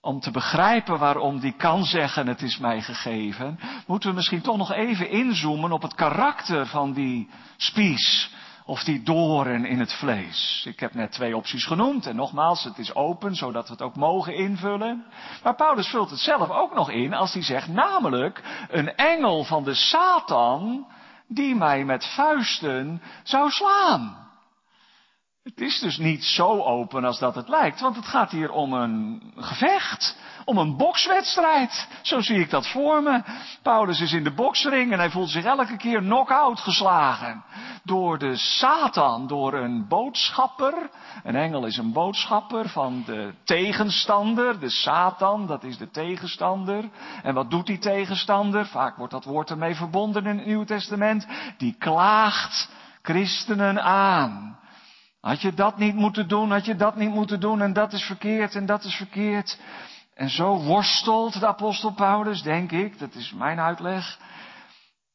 [0.00, 4.56] om te begrijpen waarom die kan zeggen het is mij gegeven, moeten we misschien toch
[4.56, 8.30] nog even inzoomen op het karakter van die spies
[8.64, 10.64] of die doren in het vlees.
[10.68, 13.96] Ik heb net twee opties genoemd en nogmaals, het is open zodat we het ook
[13.96, 15.04] mogen invullen.
[15.42, 19.64] Maar Paulus vult het zelf ook nog in als hij zegt namelijk een engel van
[19.64, 20.86] de Satan
[21.26, 24.22] die mij met vuisten zou slaan.
[25.42, 28.72] Het is dus niet zo open als dat het lijkt, want het gaat hier om
[28.72, 31.88] een gevecht, om een bokswedstrijd.
[32.02, 33.22] Zo zie ik dat voor me.
[33.62, 37.44] Paulus is in de boksring en hij voelt zich elke keer knock-out geslagen.
[37.82, 40.90] Door de Satan, door een boodschapper.
[41.24, 44.60] Een engel is een boodschapper van de tegenstander.
[44.60, 46.90] De Satan, dat is de tegenstander.
[47.22, 48.66] En wat doet die tegenstander?
[48.66, 51.26] Vaak wordt dat woord ermee verbonden in het Nieuwe Testament.
[51.56, 52.70] Die klaagt
[53.02, 54.60] christenen aan.
[55.22, 58.02] Had je dat niet moeten doen, had je dat niet moeten doen en dat is
[58.02, 59.60] verkeerd en dat is verkeerd.
[60.14, 64.18] En zo worstelt de apostel Paulus, denk ik, dat is mijn uitleg.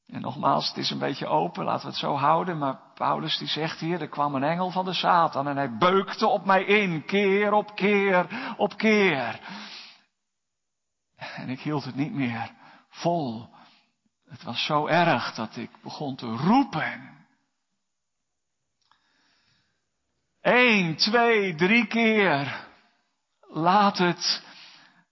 [0.07, 3.47] En nogmaals, het is een beetje open, laten we het zo houden, maar Paulus die
[3.47, 7.05] zegt hier, er kwam een engel van de Satan en hij beukte op mij in,
[7.05, 9.39] keer op keer op keer.
[11.35, 12.51] En ik hield het niet meer
[12.89, 13.49] vol.
[14.29, 17.16] Het was zo erg dat ik begon te roepen.
[20.49, 22.65] Eén, twee, drie keer.
[23.47, 24.43] Laat het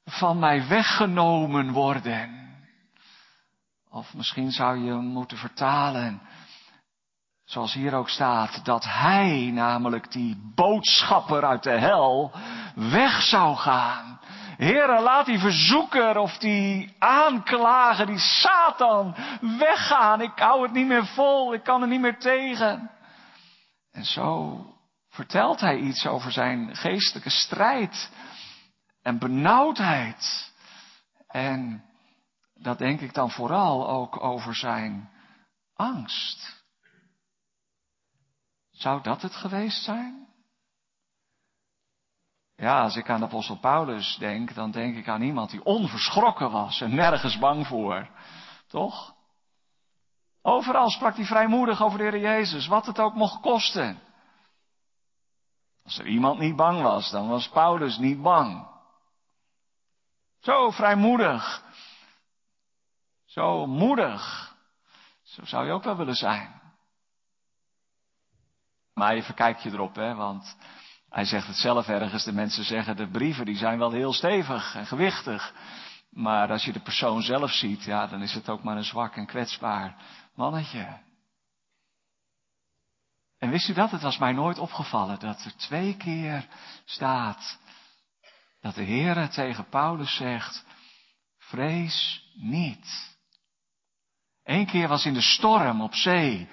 [0.06, 2.54] van mij weggenomen worden.
[3.90, 6.22] Of misschien zou je moeten vertalen,
[7.44, 12.32] zoals hier ook staat, dat hij, namelijk die boodschapper uit de hel,
[12.76, 14.20] weg zou gaan.
[14.58, 19.16] Heren, laat die verzoeker of die aanklager, die Satan,
[19.58, 20.22] weggaan.
[20.22, 22.92] Ik hou het niet meer vol, ik kan er niet meer tegen.
[23.92, 24.75] En zo
[25.16, 28.12] vertelt hij iets over zijn geestelijke strijd
[29.02, 30.54] en benauwdheid.
[31.28, 31.84] En
[32.54, 35.10] dat denk ik dan vooral ook over zijn
[35.74, 36.64] angst.
[38.72, 40.28] Zou dat het geweest zijn?
[42.56, 46.52] Ja, als ik aan de apostel Paulus denk, dan denk ik aan iemand die onverschrokken
[46.52, 48.10] was en nergens bang voor.
[48.68, 49.16] Toch?
[50.42, 54.00] Overal sprak hij vrijmoedig over de Heer Jezus, wat het ook mocht kosten.
[55.86, 58.68] Als er iemand niet bang was, dan was Paulus niet bang.
[60.40, 61.64] Zo vrijmoedig.
[63.26, 64.54] Zo moedig.
[65.24, 66.62] Zo zou je ook wel willen zijn.
[68.94, 70.58] Maar je verkijkt je erop, hè, want
[71.10, 72.24] hij zegt het zelf ergens.
[72.24, 75.54] De mensen zeggen, de brieven die zijn wel heel stevig en gewichtig.
[76.10, 79.16] Maar als je de persoon zelf ziet, ja, dan is het ook maar een zwak
[79.16, 79.96] en kwetsbaar
[80.36, 81.05] mannetje.
[83.40, 83.92] En wist u dat?
[83.92, 86.48] Het was mij nooit opgevallen dat er twee keer
[86.86, 87.58] staat
[88.66, 90.66] dat de Heer tegen Paulus zegt,
[91.38, 93.18] vrees niet.
[94.44, 96.50] Eén keer was in de storm op zee,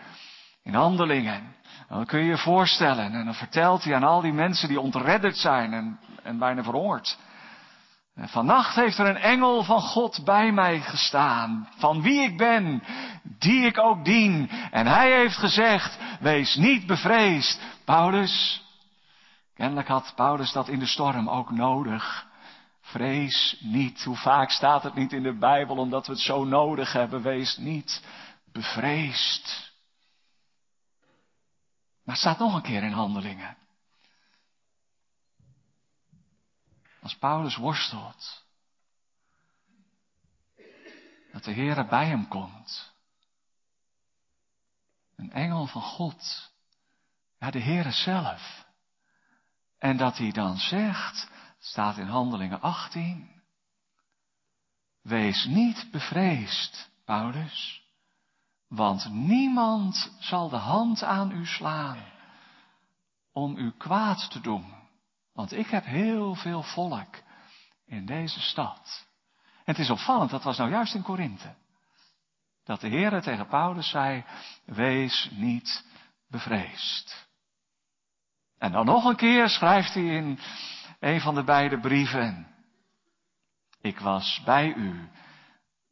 [0.63, 1.55] in handelingen.
[1.89, 3.13] Dan kun je je voorstellen.
[3.13, 7.19] En dan vertelt hij aan al die mensen die ontredderd zijn en, en bijna verhongerd.
[8.17, 12.83] Vannacht heeft er een engel van God bij mij gestaan, van wie ik ben,
[13.23, 14.51] die ik ook dien.
[14.71, 17.61] En hij heeft gezegd, wees niet bevreesd.
[17.85, 18.63] Paulus,
[19.55, 22.27] kennelijk had Paulus dat in de storm ook nodig.
[22.81, 24.05] Vrees niet.
[24.05, 27.23] Hoe vaak staat het niet in de Bijbel omdat we het zo nodig hebben.
[27.23, 28.03] Wees niet
[28.53, 29.73] bevreesd.
[32.05, 33.57] Maar het staat nog een keer in handelingen.
[37.03, 38.45] Als Paulus worstelt,
[41.33, 42.92] dat de Heer bij hem komt.
[45.17, 46.51] Een engel van God.
[47.39, 48.67] Ja, de Heere zelf.
[49.79, 53.31] En dat hij dan zegt, staat in Handelingen 18.
[55.03, 57.83] Wees niet bevreesd, Paulus,
[58.69, 61.99] want niemand zal de hand aan u slaan
[63.33, 64.75] om u kwaad te doen.
[65.33, 67.17] Want ik heb heel veel volk
[67.87, 69.07] in deze stad.
[69.43, 71.55] En het is opvallend, dat was nou juist in Korinthe.
[72.65, 74.25] Dat de Heer tegen Paulus zei,
[74.65, 75.85] wees niet
[76.29, 77.29] bevreesd.
[78.59, 80.39] En dan nog een keer schrijft hij in
[81.01, 82.47] een van de beide brieven.
[83.81, 85.09] Ik was bij u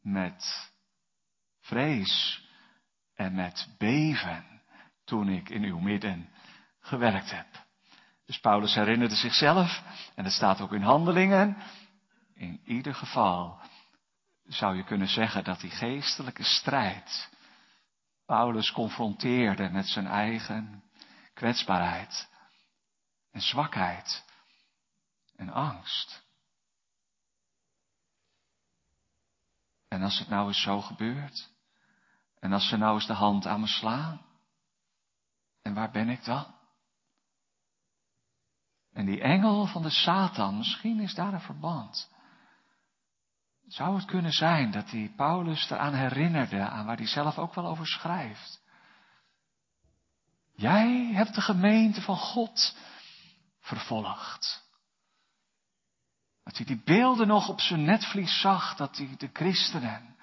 [0.01, 0.71] met
[1.59, 2.45] vrees
[3.15, 4.45] en met beven
[5.05, 6.29] toen ik in uw midden
[6.79, 7.47] gewerkt heb.
[8.25, 9.83] Dus Paulus herinnerde zichzelf,
[10.15, 11.57] en dat staat ook in handelingen.
[12.33, 13.59] In ieder geval
[14.45, 17.29] zou je kunnen zeggen dat die geestelijke strijd
[18.25, 20.83] Paulus confronteerde met zijn eigen
[21.33, 22.29] kwetsbaarheid
[23.31, 24.25] en zwakheid
[25.35, 26.23] en angst.
[29.87, 31.49] En als het nou eens zo gebeurt,
[32.39, 34.25] en als ze nou eens de hand aan me slaan,
[35.61, 36.55] en waar ben ik dan?
[38.93, 42.09] En die engel van de Satan, misschien is daar een verband.
[43.71, 47.67] Zou het kunnen zijn dat die Paulus eraan herinnerde, aan waar hij zelf ook wel
[47.67, 48.61] over schrijft?
[50.55, 52.75] Jij hebt de gemeente van God
[53.59, 54.69] vervolgd.
[56.43, 60.15] Dat hij die beelden nog op zijn netvlies zag, dat hij de christenen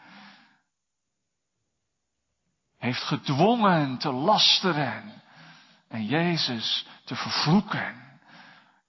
[2.76, 5.22] heeft gedwongen te lasteren
[5.88, 8.07] en Jezus te vervloeken.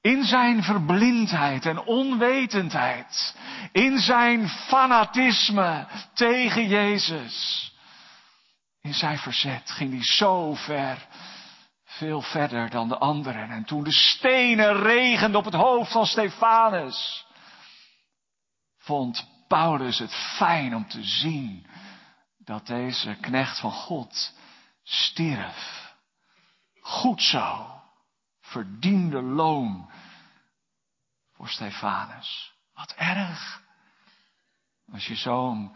[0.01, 3.35] In zijn verblindheid en onwetendheid.
[3.71, 7.67] In zijn fanatisme tegen Jezus.
[8.81, 11.07] In zijn verzet ging hij zo ver.
[11.85, 13.49] Veel verder dan de anderen.
[13.49, 17.25] En toen de stenen regenden op het hoofd van Stefanus.
[18.77, 21.65] Vond Paulus het fijn om te zien
[22.37, 24.33] dat deze knecht van God
[24.83, 25.93] stierf.
[26.81, 27.78] Goed zo
[28.49, 29.89] verdiende loon
[31.33, 32.53] voor Stefanus.
[32.73, 33.61] Wat erg.
[34.91, 35.75] Als je zo'n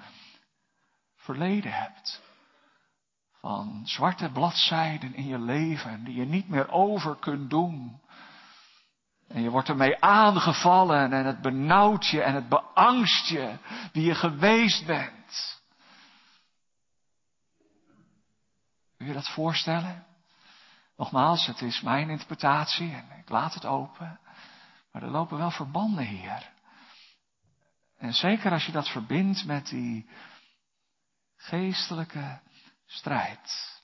[1.15, 2.21] verleden hebt.
[3.39, 8.01] Van zwarte bladzijden in je leven die je niet meer over kunt doen.
[9.27, 13.57] En je wordt ermee aangevallen en het benauwt je en het beangst je
[13.91, 15.62] je geweest bent.
[18.97, 20.05] Kun je dat voorstellen?
[20.97, 24.19] Nogmaals, het is mijn interpretatie en ik laat het open.
[24.91, 26.51] Maar er lopen wel verbanden hier.
[27.97, 30.10] En zeker als je dat verbindt met die
[31.36, 32.39] geestelijke
[32.86, 33.82] strijd.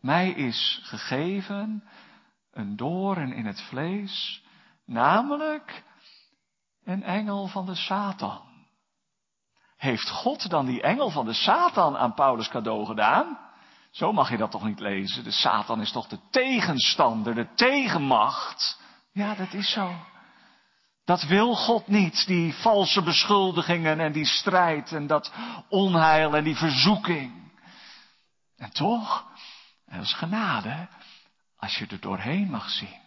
[0.00, 1.88] Mij is gegeven
[2.50, 4.44] een doorn in het vlees,
[4.84, 5.84] namelijk
[6.84, 8.42] een engel van de Satan.
[9.76, 13.43] Heeft God dan die engel van de Satan aan Paulus cadeau gedaan?
[13.94, 15.24] Zo mag je dat toch niet lezen?
[15.24, 18.80] De Satan is toch de tegenstander, de tegenmacht?
[19.12, 19.94] Ja, dat is zo.
[21.04, 25.32] Dat wil God niet, die valse beschuldigingen en die strijd en dat
[25.68, 27.52] onheil en die verzoeking.
[28.56, 29.26] En toch,
[29.86, 30.88] dat is genade,
[31.56, 33.00] als je er doorheen mag zien.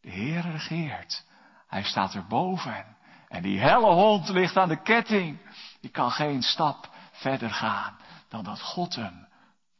[0.00, 1.24] De Heer regeert.
[1.66, 2.96] Hij staat er boven.
[3.28, 5.38] En die helle hond ligt aan de ketting.
[5.80, 9.28] Die kan geen stap verder gaan dan dat God hem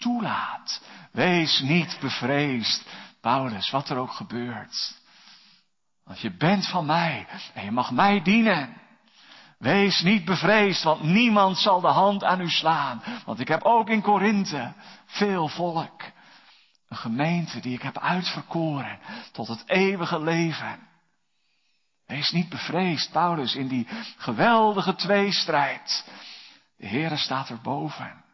[0.00, 0.82] toelaat.
[1.12, 2.86] Wees niet bevreesd,
[3.20, 4.98] Paulus, wat er ook gebeurt.
[6.04, 8.76] Want je bent van mij en je mag mij dienen.
[9.58, 13.02] Wees niet bevreesd, want niemand zal de hand aan u slaan.
[13.24, 14.72] Want ik heb ook in Korinthe
[15.06, 16.02] veel volk.
[16.88, 18.98] Een gemeente die ik heb uitverkoren
[19.32, 20.88] tot het eeuwige leven.
[22.06, 23.86] Wees niet bevreesd, Paulus, in die
[24.16, 26.04] geweldige tweestrijd.
[26.76, 28.24] De Heere staat erboven.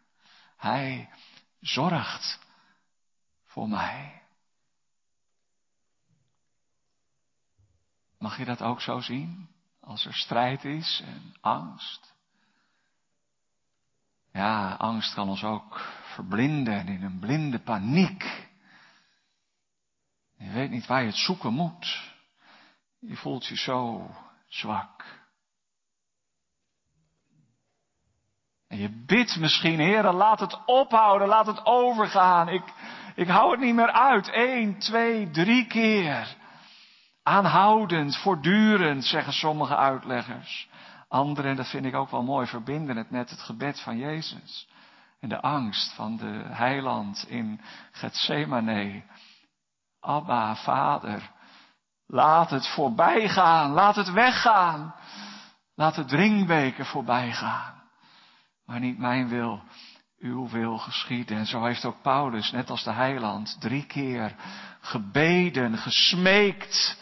[0.57, 1.09] Hij
[1.61, 2.39] zorgt
[3.45, 4.23] voor mij.
[8.19, 9.49] Mag je dat ook zo zien?
[9.81, 12.15] Als er strijd is en angst.
[14.33, 15.81] Ja, angst kan ons ook
[16.15, 18.49] verblinden in een blinde paniek.
[20.37, 22.15] Je weet niet waar je het zoeken moet.
[22.99, 24.11] Je voelt je zo
[24.47, 25.26] zwak.
[28.69, 32.49] En je bidt misschien, Heer, laat het ophouden, laat het overgaan.
[32.49, 32.63] Ik,
[33.15, 34.31] ik hou het niet meer uit.
[34.33, 36.37] Eén, twee, drie keer.
[37.23, 40.69] Aanhoudend, voortdurend, zeggen sommige uitleggers.
[41.09, 44.69] Anderen, dat vind ik ook wel mooi, verbinden het met het gebed van Jezus.
[45.21, 47.61] En de angst van de heiland in
[47.93, 49.03] Gethsemane.
[50.01, 51.31] Abba, Vader,
[52.07, 54.95] laat het voorbij gaan, laat het weggaan.
[55.75, 57.76] Laat de drinkbeker voorbij gaan.
[58.67, 59.63] Maar niet mijn wil,
[60.19, 61.37] uw wil geschieden.
[61.37, 64.35] En zo heeft ook Paulus, net als de heiland, drie keer
[64.81, 67.01] gebeden, gesmeekt.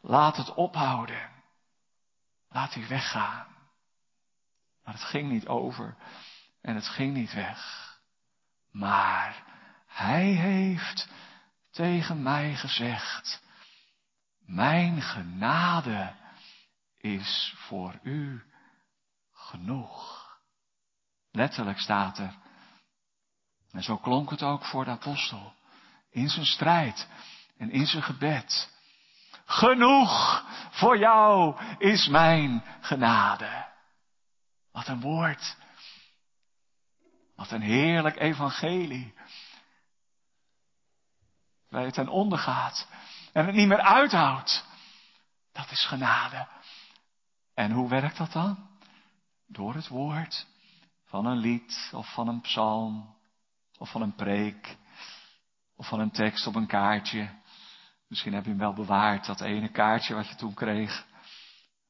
[0.00, 1.30] Laat het ophouden.
[2.48, 3.46] Laat die weggaan.
[4.84, 5.96] Maar het ging niet over
[6.60, 7.92] en het ging niet weg.
[8.70, 9.44] Maar
[9.86, 11.08] hij heeft
[11.70, 13.42] tegen mij gezegd,
[14.46, 16.14] mijn genade
[16.98, 18.42] is voor u
[19.32, 20.23] genoeg.
[21.34, 22.34] Letterlijk staat er.
[23.70, 25.54] En zo klonk het ook voor de apostel.
[26.10, 27.08] In zijn strijd
[27.56, 28.72] en in zijn gebed.
[29.44, 33.66] Genoeg voor jou is mijn genade.
[34.72, 35.56] Wat een woord.
[37.36, 39.14] Wat een heerlijk evangelie.
[41.68, 42.88] Waar het ten onder gaat
[43.32, 44.64] en het niet meer uithoudt.
[45.52, 46.48] Dat is genade.
[47.54, 48.68] En hoe werkt dat dan?
[49.46, 50.46] Door het woord
[51.14, 53.14] van een lied of van een psalm
[53.78, 54.76] of van een preek
[55.76, 57.30] of van een tekst op een kaartje.
[58.08, 61.06] Misschien heb je hem wel bewaard, dat ene kaartje wat je toen kreeg.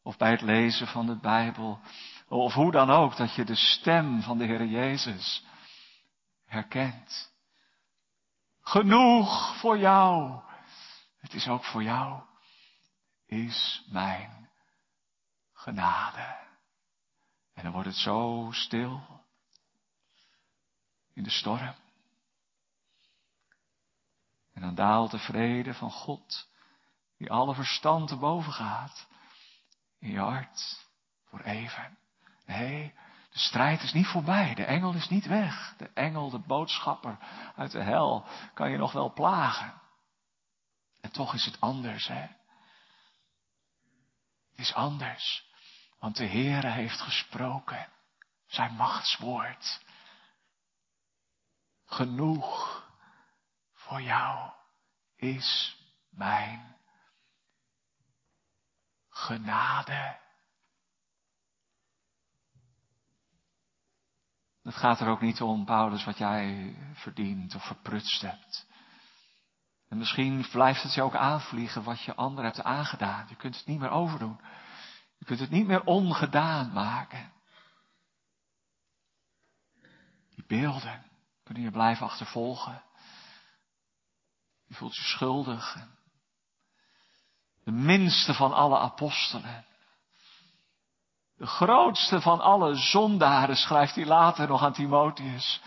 [0.02, 1.80] Of bij het lezen van de Bijbel.
[2.28, 5.44] Of hoe dan ook, dat je de stem van de Heer Jezus
[6.46, 7.32] herkent.
[8.60, 10.40] Genoeg voor jou.
[11.18, 12.22] Het is ook voor jou.
[13.26, 14.50] Is mijn
[15.52, 16.36] genade.
[17.54, 19.13] En dan wordt het zo stil
[21.14, 21.74] in de storm.
[24.52, 26.48] En dan daalt de vrede van God,
[27.18, 29.06] die alle verstand te boven gaat,
[29.98, 30.86] in je hart
[31.24, 31.98] voor even.
[32.46, 32.94] Nee,
[33.30, 35.74] de strijd is niet voorbij, de engel is niet weg.
[35.76, 37.18] De engel, de boodschapper
[37.56, 39.80] uit de hel, kan je nog wel plagen.
[41.00, 42.26] En toch is het anders, hè?
[44.50, 45.52] Het is anders.
[45.98, 47.88] Want de Heere heeft gesproken.
[48.46, 49.82] Zijn machtswoord.
[51.84, 52.82] Genoeg
[53.72, 54.52] voor jou
[55.16, 55.78] is
[56.10, 56.76] mijn
[59.08, 60.18] genade.
[64.62, 68.66] Het gaat er ook niet om, Paulus, wat jij verdient of verprutst hebt.
[69.88, 73.26] En misschien blijft het je ook aanvliegen wat je anderen hebt aangedaan.
[73.28, 74.40] Je kunt het niet meer overdoen.
[75.18, 77.32] Je kunt het niet meer ongedaan maken.
[80.34, 81.04] Die beelden
[81.44, 82.82] kunnen je blijven achtervolgen.
[84.66, 85.76] Je voelt je schuldig.
[87.64, 89.66] De minste van alle apostelen.
[91.36, 95.62] De grootste van alle zondaren schrijft hij later nog aan Timotheus.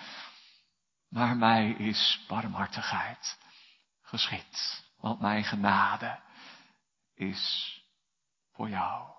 [1.10, 3.38] Maar mij is barmhartigheid
[4.02, 4.86] geschied.
[5.00, 6.20] Want mijn genade
[7.14, 7.74] is
[8.54, 9.16] voor jou.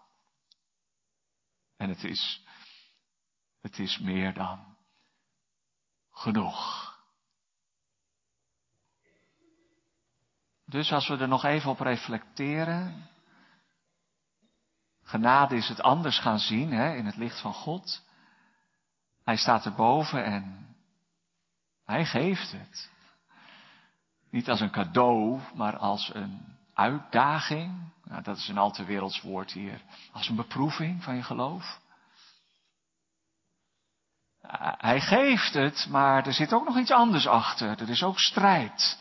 [1.77, 2.45] En het is,
[3.61, 4.78] het is meer dan
[6.19, 6.87] genoeg.
[10.65, 13.09] Dus als we er nog even op reflecteren.
[15.03, 18.03] Genade is het anders gaan zien hè, in het licht van God.
[19.25, 20.77] Hij staat erboven en
[21.85, 22.91] hij geeft het.
[24.31, 27.93] Niet als een cadeau, maar als een uitdaging.
[28.05, 29.83] Nou, dat is een al te werelds woord hier.
[30.13, 31.81] Als een beproeving van je geloof.
[34.79, 37.81] Hij geeft het, maar er zit ook nog iets anders achter.
[37.81, 38.99] Er is ook strijd.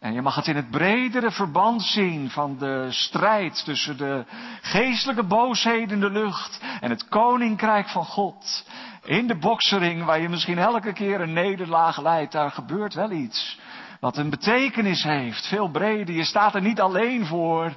[0.00, 4.24] En je mag het in het bredere verband zien van de strijd tussen de
[4.60, 8.64] geestelijke boosheden in de lucht en het koninkrijk van God.
[9.04, 13.58] In de boksering, waar je misschien elke keer een nederlaag leidt, daar gebeurt wel iets.
[14.00, 16.14] Wat een betekenis heeft, veel breder.
[16.14, 17.72] Je staat er niet alleen voor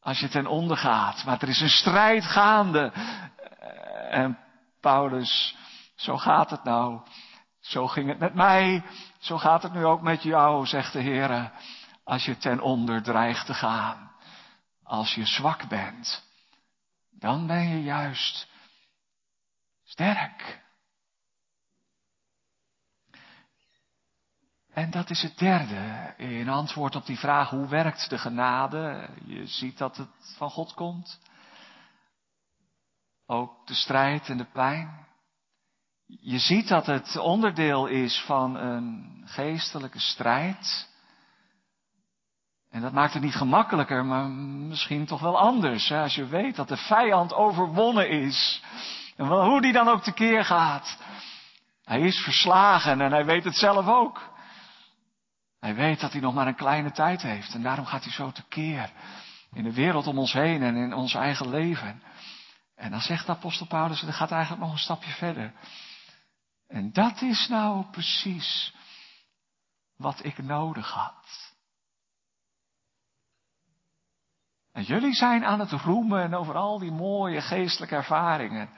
[0.00, 2.92] als je ten onder gaat, maar er is een strijd gaande.
[4.10, 4.38] En
[4.80, 5.56] Paulus,
[5.98, 7.00] zo gaat het nou.
[7.60, 8.82] Zo ging het met mij,
[9.18, 11.52] zo gaat het nu ook met jou, zegt de Heer.
[12.04, 14.12] Als je ten onder dreigt te gaan,
[14.82, 16.24] als je zwak bent,
[17.10, 18.48] dan ben je juist
[19.84, 20.66] sterk.
[24.72, 29.10] En dat is het derde, in antwoord op die vraag hoe werkt de genade.
[29.24, 31.20] Je ziet dat het van God komt.
[33.26, 35.07] Ook de strijd en de pijn.
[36.08, 40.88] Je ziet dat het onderdeel is van een geestelijke strijd.
[42.70, 45.88] En dat maakt het niet gemakkelijker, maar misschien toch wel anders.
[45.88, 46.02] Hè?
[46.02, 48.62] Als je weet dat de vijand overwonnen is.
[49.16, 50.98] En hoe die dan ook tekeer gaat.
[51.84, 54.36] Hij is verslagen en hij weet het zelf ook.
[55.60, 57.54] Hij weet dat hij nog maar een kleine tijd heeft.
[57.54, 58.90] En daarom gaat hij zo tekeer.
[59.52, 62.02] In de wereld om ons heen en in ons eigen leven.
[62.76, 65.52] En dan zegt de apostel Paulus, dat gaat eigenlijk nog een stapje verder.
[66.68, 68.74] En dat is nou precies
[69.96, 71.56] wat ik nodig had.
[74.72, 78.70] En jullie zijn aan het roemen over al die mooie geestelijke ervaringen.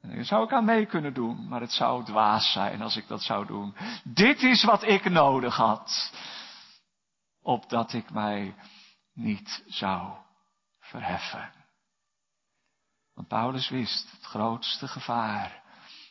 [0.00, 3.08] En daar zou ik aan mee kunnen doen, maar het zou dwaas zijn als ik
[3.08, 3.74] dat zou doen.
[4.04, 6.12] Dit is wat ik nodig had,
[7.42, 8.54] opdat ik mij
[9.12, 10.16] niet zou
[10.80, 11.57] verheffen.
[13.18, 15.62] Want Paulus wist, het grootste gevaar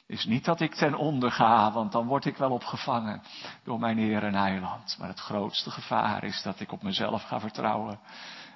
[0.08, 3.22] is niet dat ik ten onder ga, want dan word ik wel opgevangen
[3.64, 4.96] door mijn Heer en Heiland.
[5.00, 8.00] Maar het grootste gevaar is dat ik op mezelf ga vertrouwen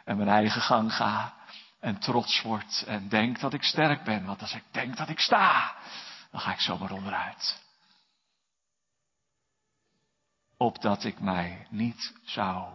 [0.06, 1.34] en mijn eigen gang ga
[1.80, 4.26] en trots word en denk dat ik sterk ben.
[4.26, 5.76] Want als ik denk dat ik sta,
[6.32, 7.64] dan ga ik zomaar onderuit.
[10.58, 12.74] Opdat ik mij niet zou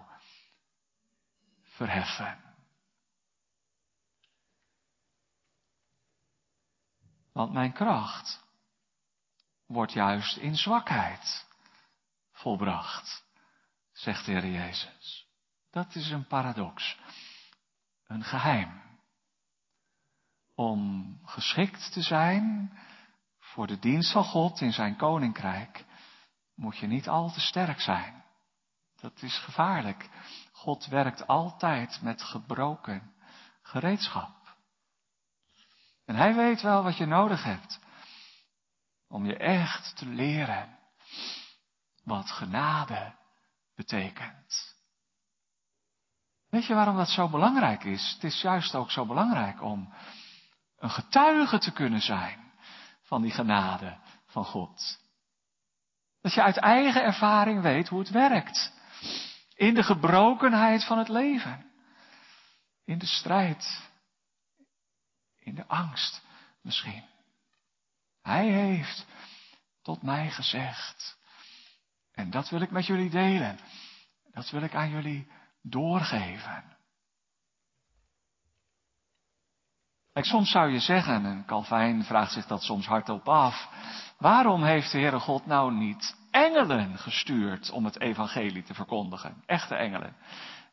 [1.63, 2.46] verheffen.
[7.37, 8.45] Want mijn kracht
[9.67, 11.47] wordt juist in zwakheid
[12.33, 13.25] volbracht,
[13.93, 15.27] zegt de Heer Jezus.
[15.71, 16.99] Dat is een paradox,
[18.07, 18.83] een geheim.
[20.55, 22.73] Om geschikt te zijn
[23.39, 25.85] voor de dienst van God in zijn koninkrijk,
[26.55, 28.25] moet je niet al te sterk zijn.
[29.01, 30.09] Dat is gevaarlijk.
[30.53, 33.15] God werkt altijd met gebroken
[33.63, 34.46] gereedschap.
[36.07, 37.81] En hij weet wel wat je nodig hebt.
[39.09, 40.79] Om je echt te leren
[42.05, 43.15] wat genade
[43.75, 44.75] betekent.
[46.49, 48.13] Weet je waarom dat zo belangrijk is?
[48.15, 49.93] Het is juist ook zo belangrijk om
[50.79, 52.53] een getuige te kunnen zijn
[53.03, 54.99] van die genade van God.
[56.21, 58.73] Dat je uit eigen ervaring weet hoe het werkt.
[59.55, 61.71] In de gebrokenheid van het leven.
[62.85, 63.91] In de strijd
[65.47, 66.23] in de angst
[66.61, 67.05] misschien.
[68.23, 69.07] Hij heeft
[69.83, 71.19] tot mij gezegd.
[72.13, 73.59] En dat wil ik met jullie delen.
[74.33, 75.31] Dat wil ik aan jullie
[75.63, 76.65] doorgeven.
[80.13, 83.69] Kijk, soms zou je zeggen, en Calvijn vraagt zich dat soms hardop af,
[84.19, 89.43] waarom heeft de Heere God nou niet engelen gestuurd om het evangelie te verkondigen?
[89.47, 90.17] Echte engelen.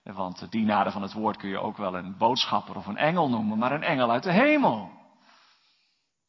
[0.04, 3.30] Want de dienaren van het woord kun je ook wel een boodschapper of een engel
[3.30, 4.90] noemen, maar een engel uit de hemel.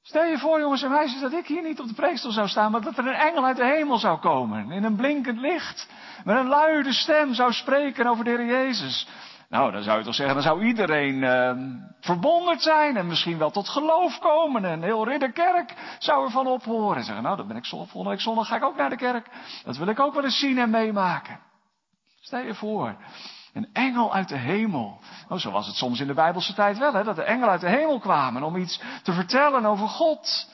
[0.02, 2.70] Stel je voor, jongens en meisjes, dat ik hier niet op de preekstoel zou staan,
[2.70, 5.88] maar dat er een engel uit de hemel zou komen, in een blinkend licht,
[6.24, 9.08] met een luide stem zou spreken over de Heer Jezus.
[9.48, 11.52] Nou, dan zou je toch zeggen, dan zou iedereen uh,
[12.00, 14.64] verwonderd zijn en misschien wel tot geloof komen.
[14.64, 16.96] En heel Ridderkerk zou ervan ophoren.
[16.96, 19.26] En zeggen, nou, dan ben ik volgende week zondag ga ik ook naar de kerk.
[19.64, 21.40] Dat wil ik ook wel eens zien en meemaken.
[22.20, 22.96] Stel je voor.
[23.54, 25.00] Een engel uit de hemel.
[25.28, 27.60] Oh, zo was het soms in de Bijbelse tijd wel, hè, dat de engelen uit
[27.60, 30.50] de hemel kwamen om iets te vertellen over God.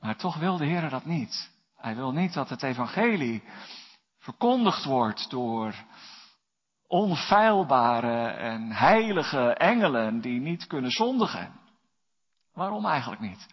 [0.00, 1.50] Maar toch wil de Heer dat niet.
[1.76, 3.42] Hij wil niet dat het evangelie
[4.18, 5.74] verkondigd wordt door
[6.86, 11.60] onfeilbare en heilige engelen die niet kunnen zondigen.
[12.54, 13.46] Waarom eigenlijk niet?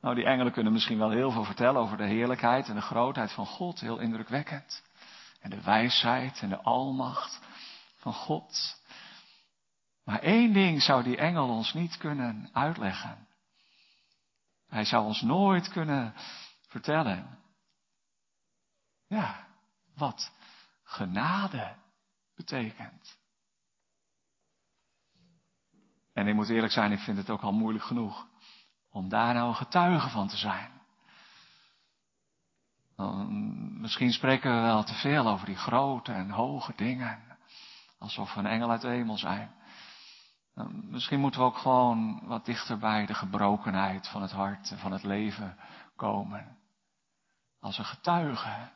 [0.00, 3.32] Nou, die engelen kunnen misschien wel heel veel vertellen over de heerlijkheid en de grootheid
[3.32, 4.86] van God, heel indrukwekkend
[5.38, 7.40] en de wijsheid en de almacht
[7.96, 8.82] van God.
[10.04, 13.28] Maar één ding zou die engel ons niet kunnen uitleggen.
[14.68, 16.14] Hij zou ons nooit kunnen
[16.68, 17.38] vertellen.
[19.06, 19.46] Ja,
[19.94, 20.32] wat
[20.84, 21.76] genade
[22.34, 23.18] betekent.
[26.12, 28.26] En ik moet eerlijk zijn, ik vind het ook al moeilijk genoeg
[28.90, 30.77] om daar nou getuige van te zijn.
[33.80, 37.38] Misschien spreken we wel te veel over die grote en hoge dingen.
[37.98, 39.54] Alsof we een engel uit de hemel zijn.
[40.70, 44.92] Misschien moeten we ook gewoon wat dichter bij de gebrokenheid van het hart en van
[44.92, 45.56] het leven
[45.96, 46.58] komen.
[47.60, 48.70] Als een getuige.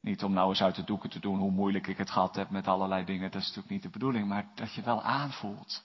[0.00, 2.50] Niet om nou eens uit de doeken te doen hoe moeilijk ik het gehad heb
[2.50, 5.84] met allerlei dingen, dat is natuurlijk niet de bedoeling, maar dat je wel aanvoelt.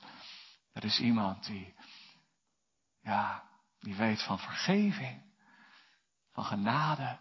[0.73, 1.73] Er is iemand die,
[3.01, 3.43] ja,
[3.79, 5.24] die weet van vergeving,
[6.36, 7.19] van genade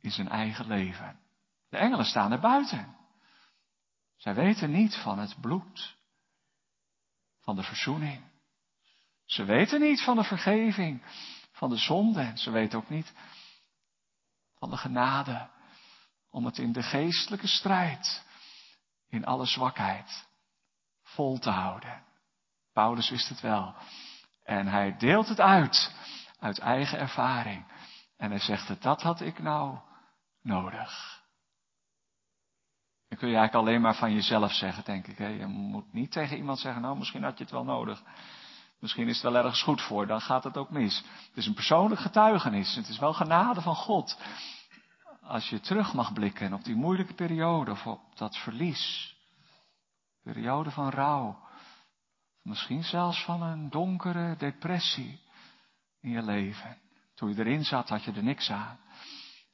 [0.00, 1.20] in zijn eigen leven.
[1.68, 2.96] De engelen staan er buiten.
[4.16, 5.96] Zij weten niet van het bloed,
[7.40, 8.24] van de verzoening.
[9.24, 11.02] Ze weten niet van de vergeving,
[11.52, 12.32] van de zonde.
[12.34, 13.12] Ze weten ook niet
[14.54, 15.48] van de genade
[16.30, 18.24] om het in de geestelijke strijd,
[19.08, 20.28] in alle zwakheid,
[21.02, 22.04] vol te houden.
[22.72, 23.74] Paulus wist het wel.
[24.42, 25.94] En hij deelt het uit,
[26.38, 27.64] uit eigen ervaring.
[28.20, 29.78] En hij zegt dat had ik nou
[30.42, 31.22] nodig.
[33.08, 35.18] Dan kun je eigenlijk alleen maar van jezelf zeggen, denk ik.
[35.18, 35.26] Hè?
[35.26, 38.02] Je moet niet tegen iemand zeggen, nou misschien had je het wel nodig.
[38.78, 40.96] Misschien is het wel ergens goed voor, dan gaat het ook mis.
[41.28, 42.74] Het is een persoonlijk getuigenis.
[42.74, 44.18] Het is wel genade van God
[45.22, 49.16] als je terug mag blikken op die moeilijke periode of op dat verlies.
[50.22, 51.48] Periode van rouw.
[52.42, 55.20] Misschien zelfs van een donkere depressie
[56.00, 56.78] in je leven.
[57.20, 58.80] Toen je erin zat had je er niks aan.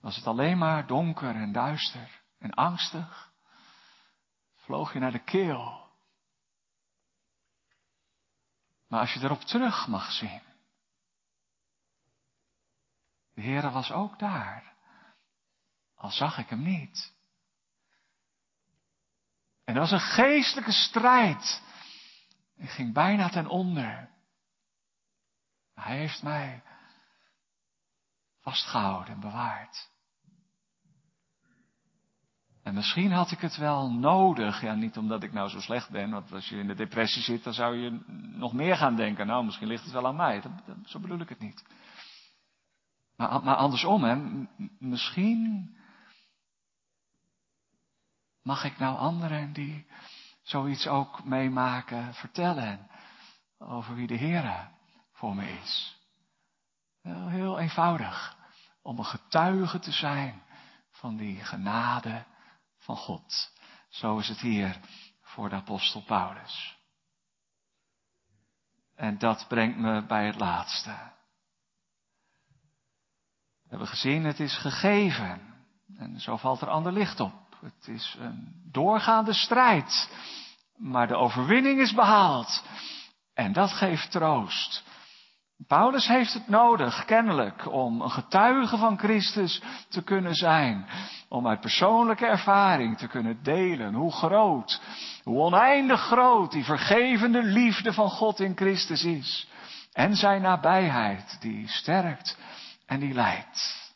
[0.01, 3.33] Was het alleen maar donker en duister en angstig.
[4.55, 5.91] Vloog je naar de keel.
[8.89, 10.43] Maar als je erop terug mag zien.
[13.35, 14.75] De Heere was ook daar.
[15.95, 17.15] Al zag ik hem niet.
[19.65, 21.63] En er was een geestelijke strijd.
[22.57, 24.11] Ik ging bijna ten onder.
[25.75, 26.63] Hij heeft mij
[28.47, 29.91] vastgehouden en bewaard.
[32.63, 34.61] En misschien had ik het wel nodig.
[34.61, 36.11] Ja, niet omdat ik nou zo slecht ben.
[36.11, 38.01] Want als je in de depressie zit, dan zou je
[38.37, 39.27] nog meer gaan denken.
[39.27, 40.43] Nou, misschien ligt het wel aan mij.
[40.85, 41.65] zo bedoel ik het niet.
[43.17, 44.47] Maar, maar andersom, hè.
[44.79, 45.75] Misschien
[48.47, 49.87] Mag ik nou anderen die
[50.43, 52.91] zoiets ook meemaken vertellen
[53.59, 54.71] over wie de Heer
[55.13, 56.01] voor me is?
[57.03, 58.36] Heel eenvoudig
[58.87, 60.43] om een getuige te zijn
[60.91, 62.25] van die genade
[62.79, 63.53] van God.
[63.89, 64.81] Zo is het hier
[65.23, 66.79] voor de apostel Paulus.
[68.95, 70.91] En dat brengt me bij het laatste.
[73.63, 75.55] We hebben gezien, het is gegeven.
[75.97, 77.57] En zo valt er ander licht op.
[77.61, 80.11] Het is een doorgaande strijd.
[80.77, 82.65] Maar de overwinning is behaald.
[83.35, 84.85] En dat geeft troost.
[85.67, 90.87] Paulus heeft het nodig, kennelijk, om een getuige van Christus te kunnen zijn.
[91.29, 94.81] Om uit persoonlijke ervaring te kunnen delen hoe groot,
[95.23, 99.49] hoe oneindig groot die vergevende liefde van God in Christus is.
[99.93, 102.39] En zijn nabijheid die sterkt
[102.87, 103.95] en die leidt.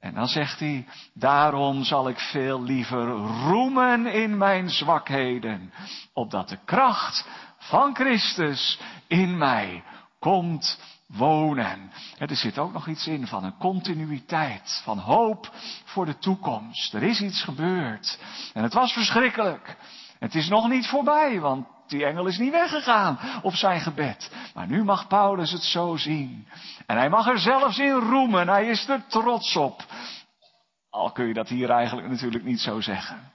[0.00, 3.06] En dan zegt hij, daarom zal ik veel liever
[3.48, 5.72] roemen in mijn zwakheden,
[6.12, 7.28] opdat de kracht
[7.58, 9.82] van Christus in mij
[10.22, 11.90] komt wonen.
[12.18, 15.50] er zit ook nog iets in van een continuïteit, van hoop
[15.84, 16.94] voor de toekomst.
[16.94, 18.18] Er is iets gebeurd.
[18.54, 19.76] En het was verschrikkelijk.
[20.18, 24.30] Het is nog niet voorbij, want die engel is niet weggegaan op zijn gebed.
[24.54, 26.48] Maar nu mag Paulus het zo zien.
[26.86, 28.48] En hij mag er zelfs in roemen.
[28.48, 29.84] Hij is er trots op.
[30.90, 33.32] Al kun je dat hier eigenlijk natuurlijk niet zo zeggen.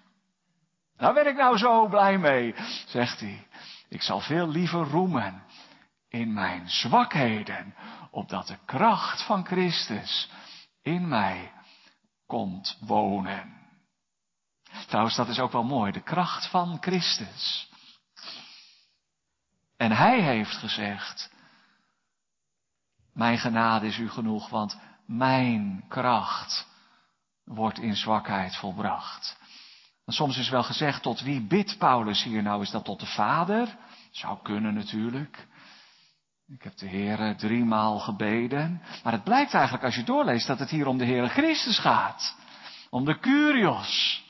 [0.98, 3.48] Daar ben ik nou zo blij mee, zegt hij.
[3.90, 5.46] Ik zal veel liever roemen
[6.20, 7.76] in mijn zwakheden,
[8.12, 10.30] opdat de kracht van Christus
[10.82, 11.52] in mij
[12.26, 13.56] komt wonen.
[14.88, 17.70] Trouwens, dat is ook wel mooi, de kracht van Christus.
[19.78, 21.32] En hij heeft gezegd,
[23.14, 26.68] mijn genade is u genoeg, want mijn kracht
[27.44, 29.38] wordt in zwakheid volbracht.
[30.06, 32.62] Soms is wel gezegd, tot wie bidt Paulus hier nou?
[32.62, 33.78] Is dat tot de Vader?
[34.12, 35.48] Zou kunnen natuurlijk.
[36.54, 38.82] Ik heb de Heer driemaal gebeden.
[39.04, 42.36] Maar het blijkt eigenlijk als je doorleest dat het hier om de Heere Christus gaat.
[42.90, 44.24] Om de Curios.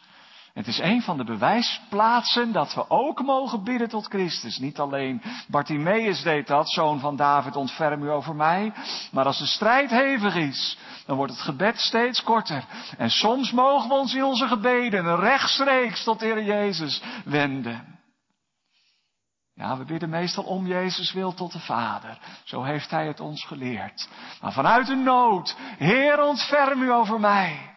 [0.53, 4.57] Het is een van de bewijsplaatsen dat we ook mogen bidden tot Christus.
[4.57, 8.73] Niet alleen Bartimaeus deed dat, zoon van David, ontferm u over mij.
[9.11, 12.65] Maar als de strijd hevig is, dan wordt het gebed steeds korter.
[12.97, 17.96] En soms mogen we ons in onze gebeden rechtstreeks tot de Heer Jezus wenden.
[19.57, 22.17] Ja, we bidden meestal om Jezus wil tot de Vader.
[22.43, 24.09] Zo heeft Hij het ons geleerd.
[24.41, 27.75] Maar vanuit de nood, Heer ontferm u over mij.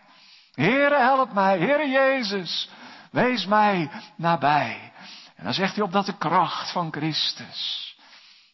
[0.55, 1.59] Heere, help mij.
[1.59, 2.71] Heere Jezus,
[3.11, 4.93] wees mij nabij.
[5.37, 7.89] En dan zegt hij op dat de kracht van Christus.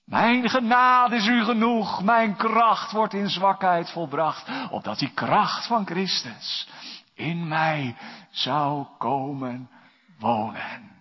[0.04, 5.86] Mijn genade is u genoeg, mijn kracht wordt in zwakheid volbracht, opdat die kracht van
[5.86, 6.68] Christus
[7.14, 7.96] in mij
[8.30, 9.70] zou komen
[10.18, 10.95] wonen.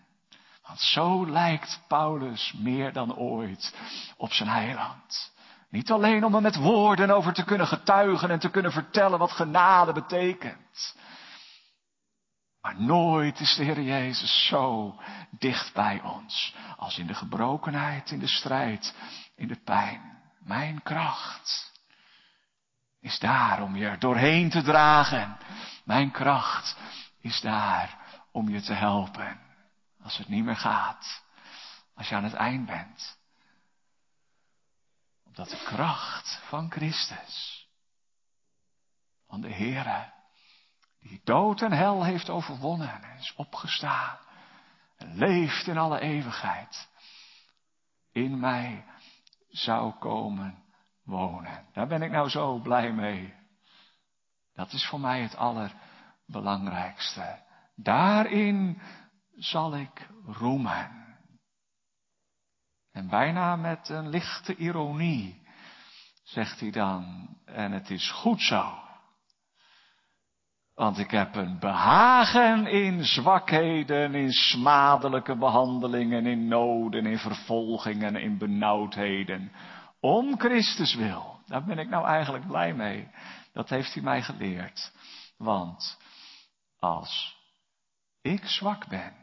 [0.65, 3.75] Want zo lijkt Paulus meer dan ooit
[4.17, 5.33] op zijn heiland.
[5.69, 9.31] Niet alleen om er met woorden over te kunnen getuigen en te kunnen vertellen wat
[9.31, 10.95] genade betekent.
[12.61, 14.95] Maar nooit is de Heer Jezus zo
[15.31, 18.95] dicht bij ons als in de gebrokenheid, in de strijd,
[19.35, 20.21] in de pijn.
[20.39, 21.71] Mijn kracht
[22.99, 25.37] is daar om je doorheen te dragen.
[25.83, 26.77] Mijn kracht
[27.21, 27.97] is daar
[28.31, 29.44] om je te helpen
[30.05, 31.23] als het niet meer gaat,
[31.95, 33.17] als je aan het eind bent
[35.33, 37.67] dat de kracht van Christus,
[39.27, 40.13] van de Heere,
[40.99, 44.17] die dood en hel heeft overwonnen en is opgestaan
[44.97, 46.89] en leeft in alle eeuwigheid,
[48.11, 48.85] in mij
[49.49, 50.63] zou komen
[51.03, 51.65] wonen.
[51.73, 53.33] Daar ben ik nou zo blij mee.
[54.53, 57.43] Dat is voor mij het allerbelangrijkste.
[57.75, 58.81] Daarin
[59.37, 61.03] zal ik roemen.
[62.91, 65.47] En bijna met een lichte ironie
[66.23, 68.83] zegt hij dan, en het is goed zo.
[70.73, 78.37] Want ik heb een behagen in zwakheden, in smadelijke behandelingen, in noden, in vervolgingen, in
[78.37, 79.51] benauwdheden.
[79.99, 81.39] Om Christus wil.
[81.45, 83.07] Daar ben ik nou eigenlijk blij mee.
[83.53, 84.91] Dat heeft hij mij geleerd.
[85.37, 85.97] Want
[86.79, 87.37] als
[88.21, 89.13] ik zwak ben,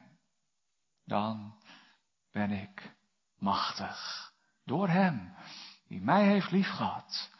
[1.12, 1.62] dan
[2.30, 2.96] ben ik
[3.36, 4.32] machtig.
[4.64, 5.34] Door Hem,
[5.86, 7.30] die mij heeft liefgehad.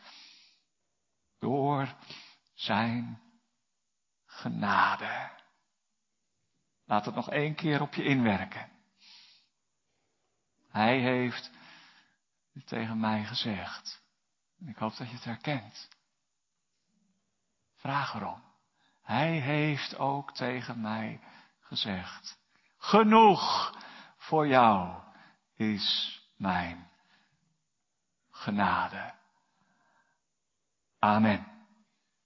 [1.39, 1.95] Door
[2.55, 3.23] Zijn
[4.25, 5.31] genade.
[6.85, 8.71] Laat het nog één keer op je inwerken.
[10.69, 11.51] Hij heeft
[12.65, 14.03] tegen mij gezegd.
[14.59, 15.89] En ik hoop dat je het herkent.
[17.75, 18.43] Vraag erom.
[19.03, 21.21] Hij heeft ook tegen mij
[21.61, 22.42] gezegd.
[22.83, 23.75] Genoeg
[24.17, 24.95] voor jou
[25.55, 26.91] is mijn
[28.31, 29.15] genade.
[30.99, 31.52] Amen.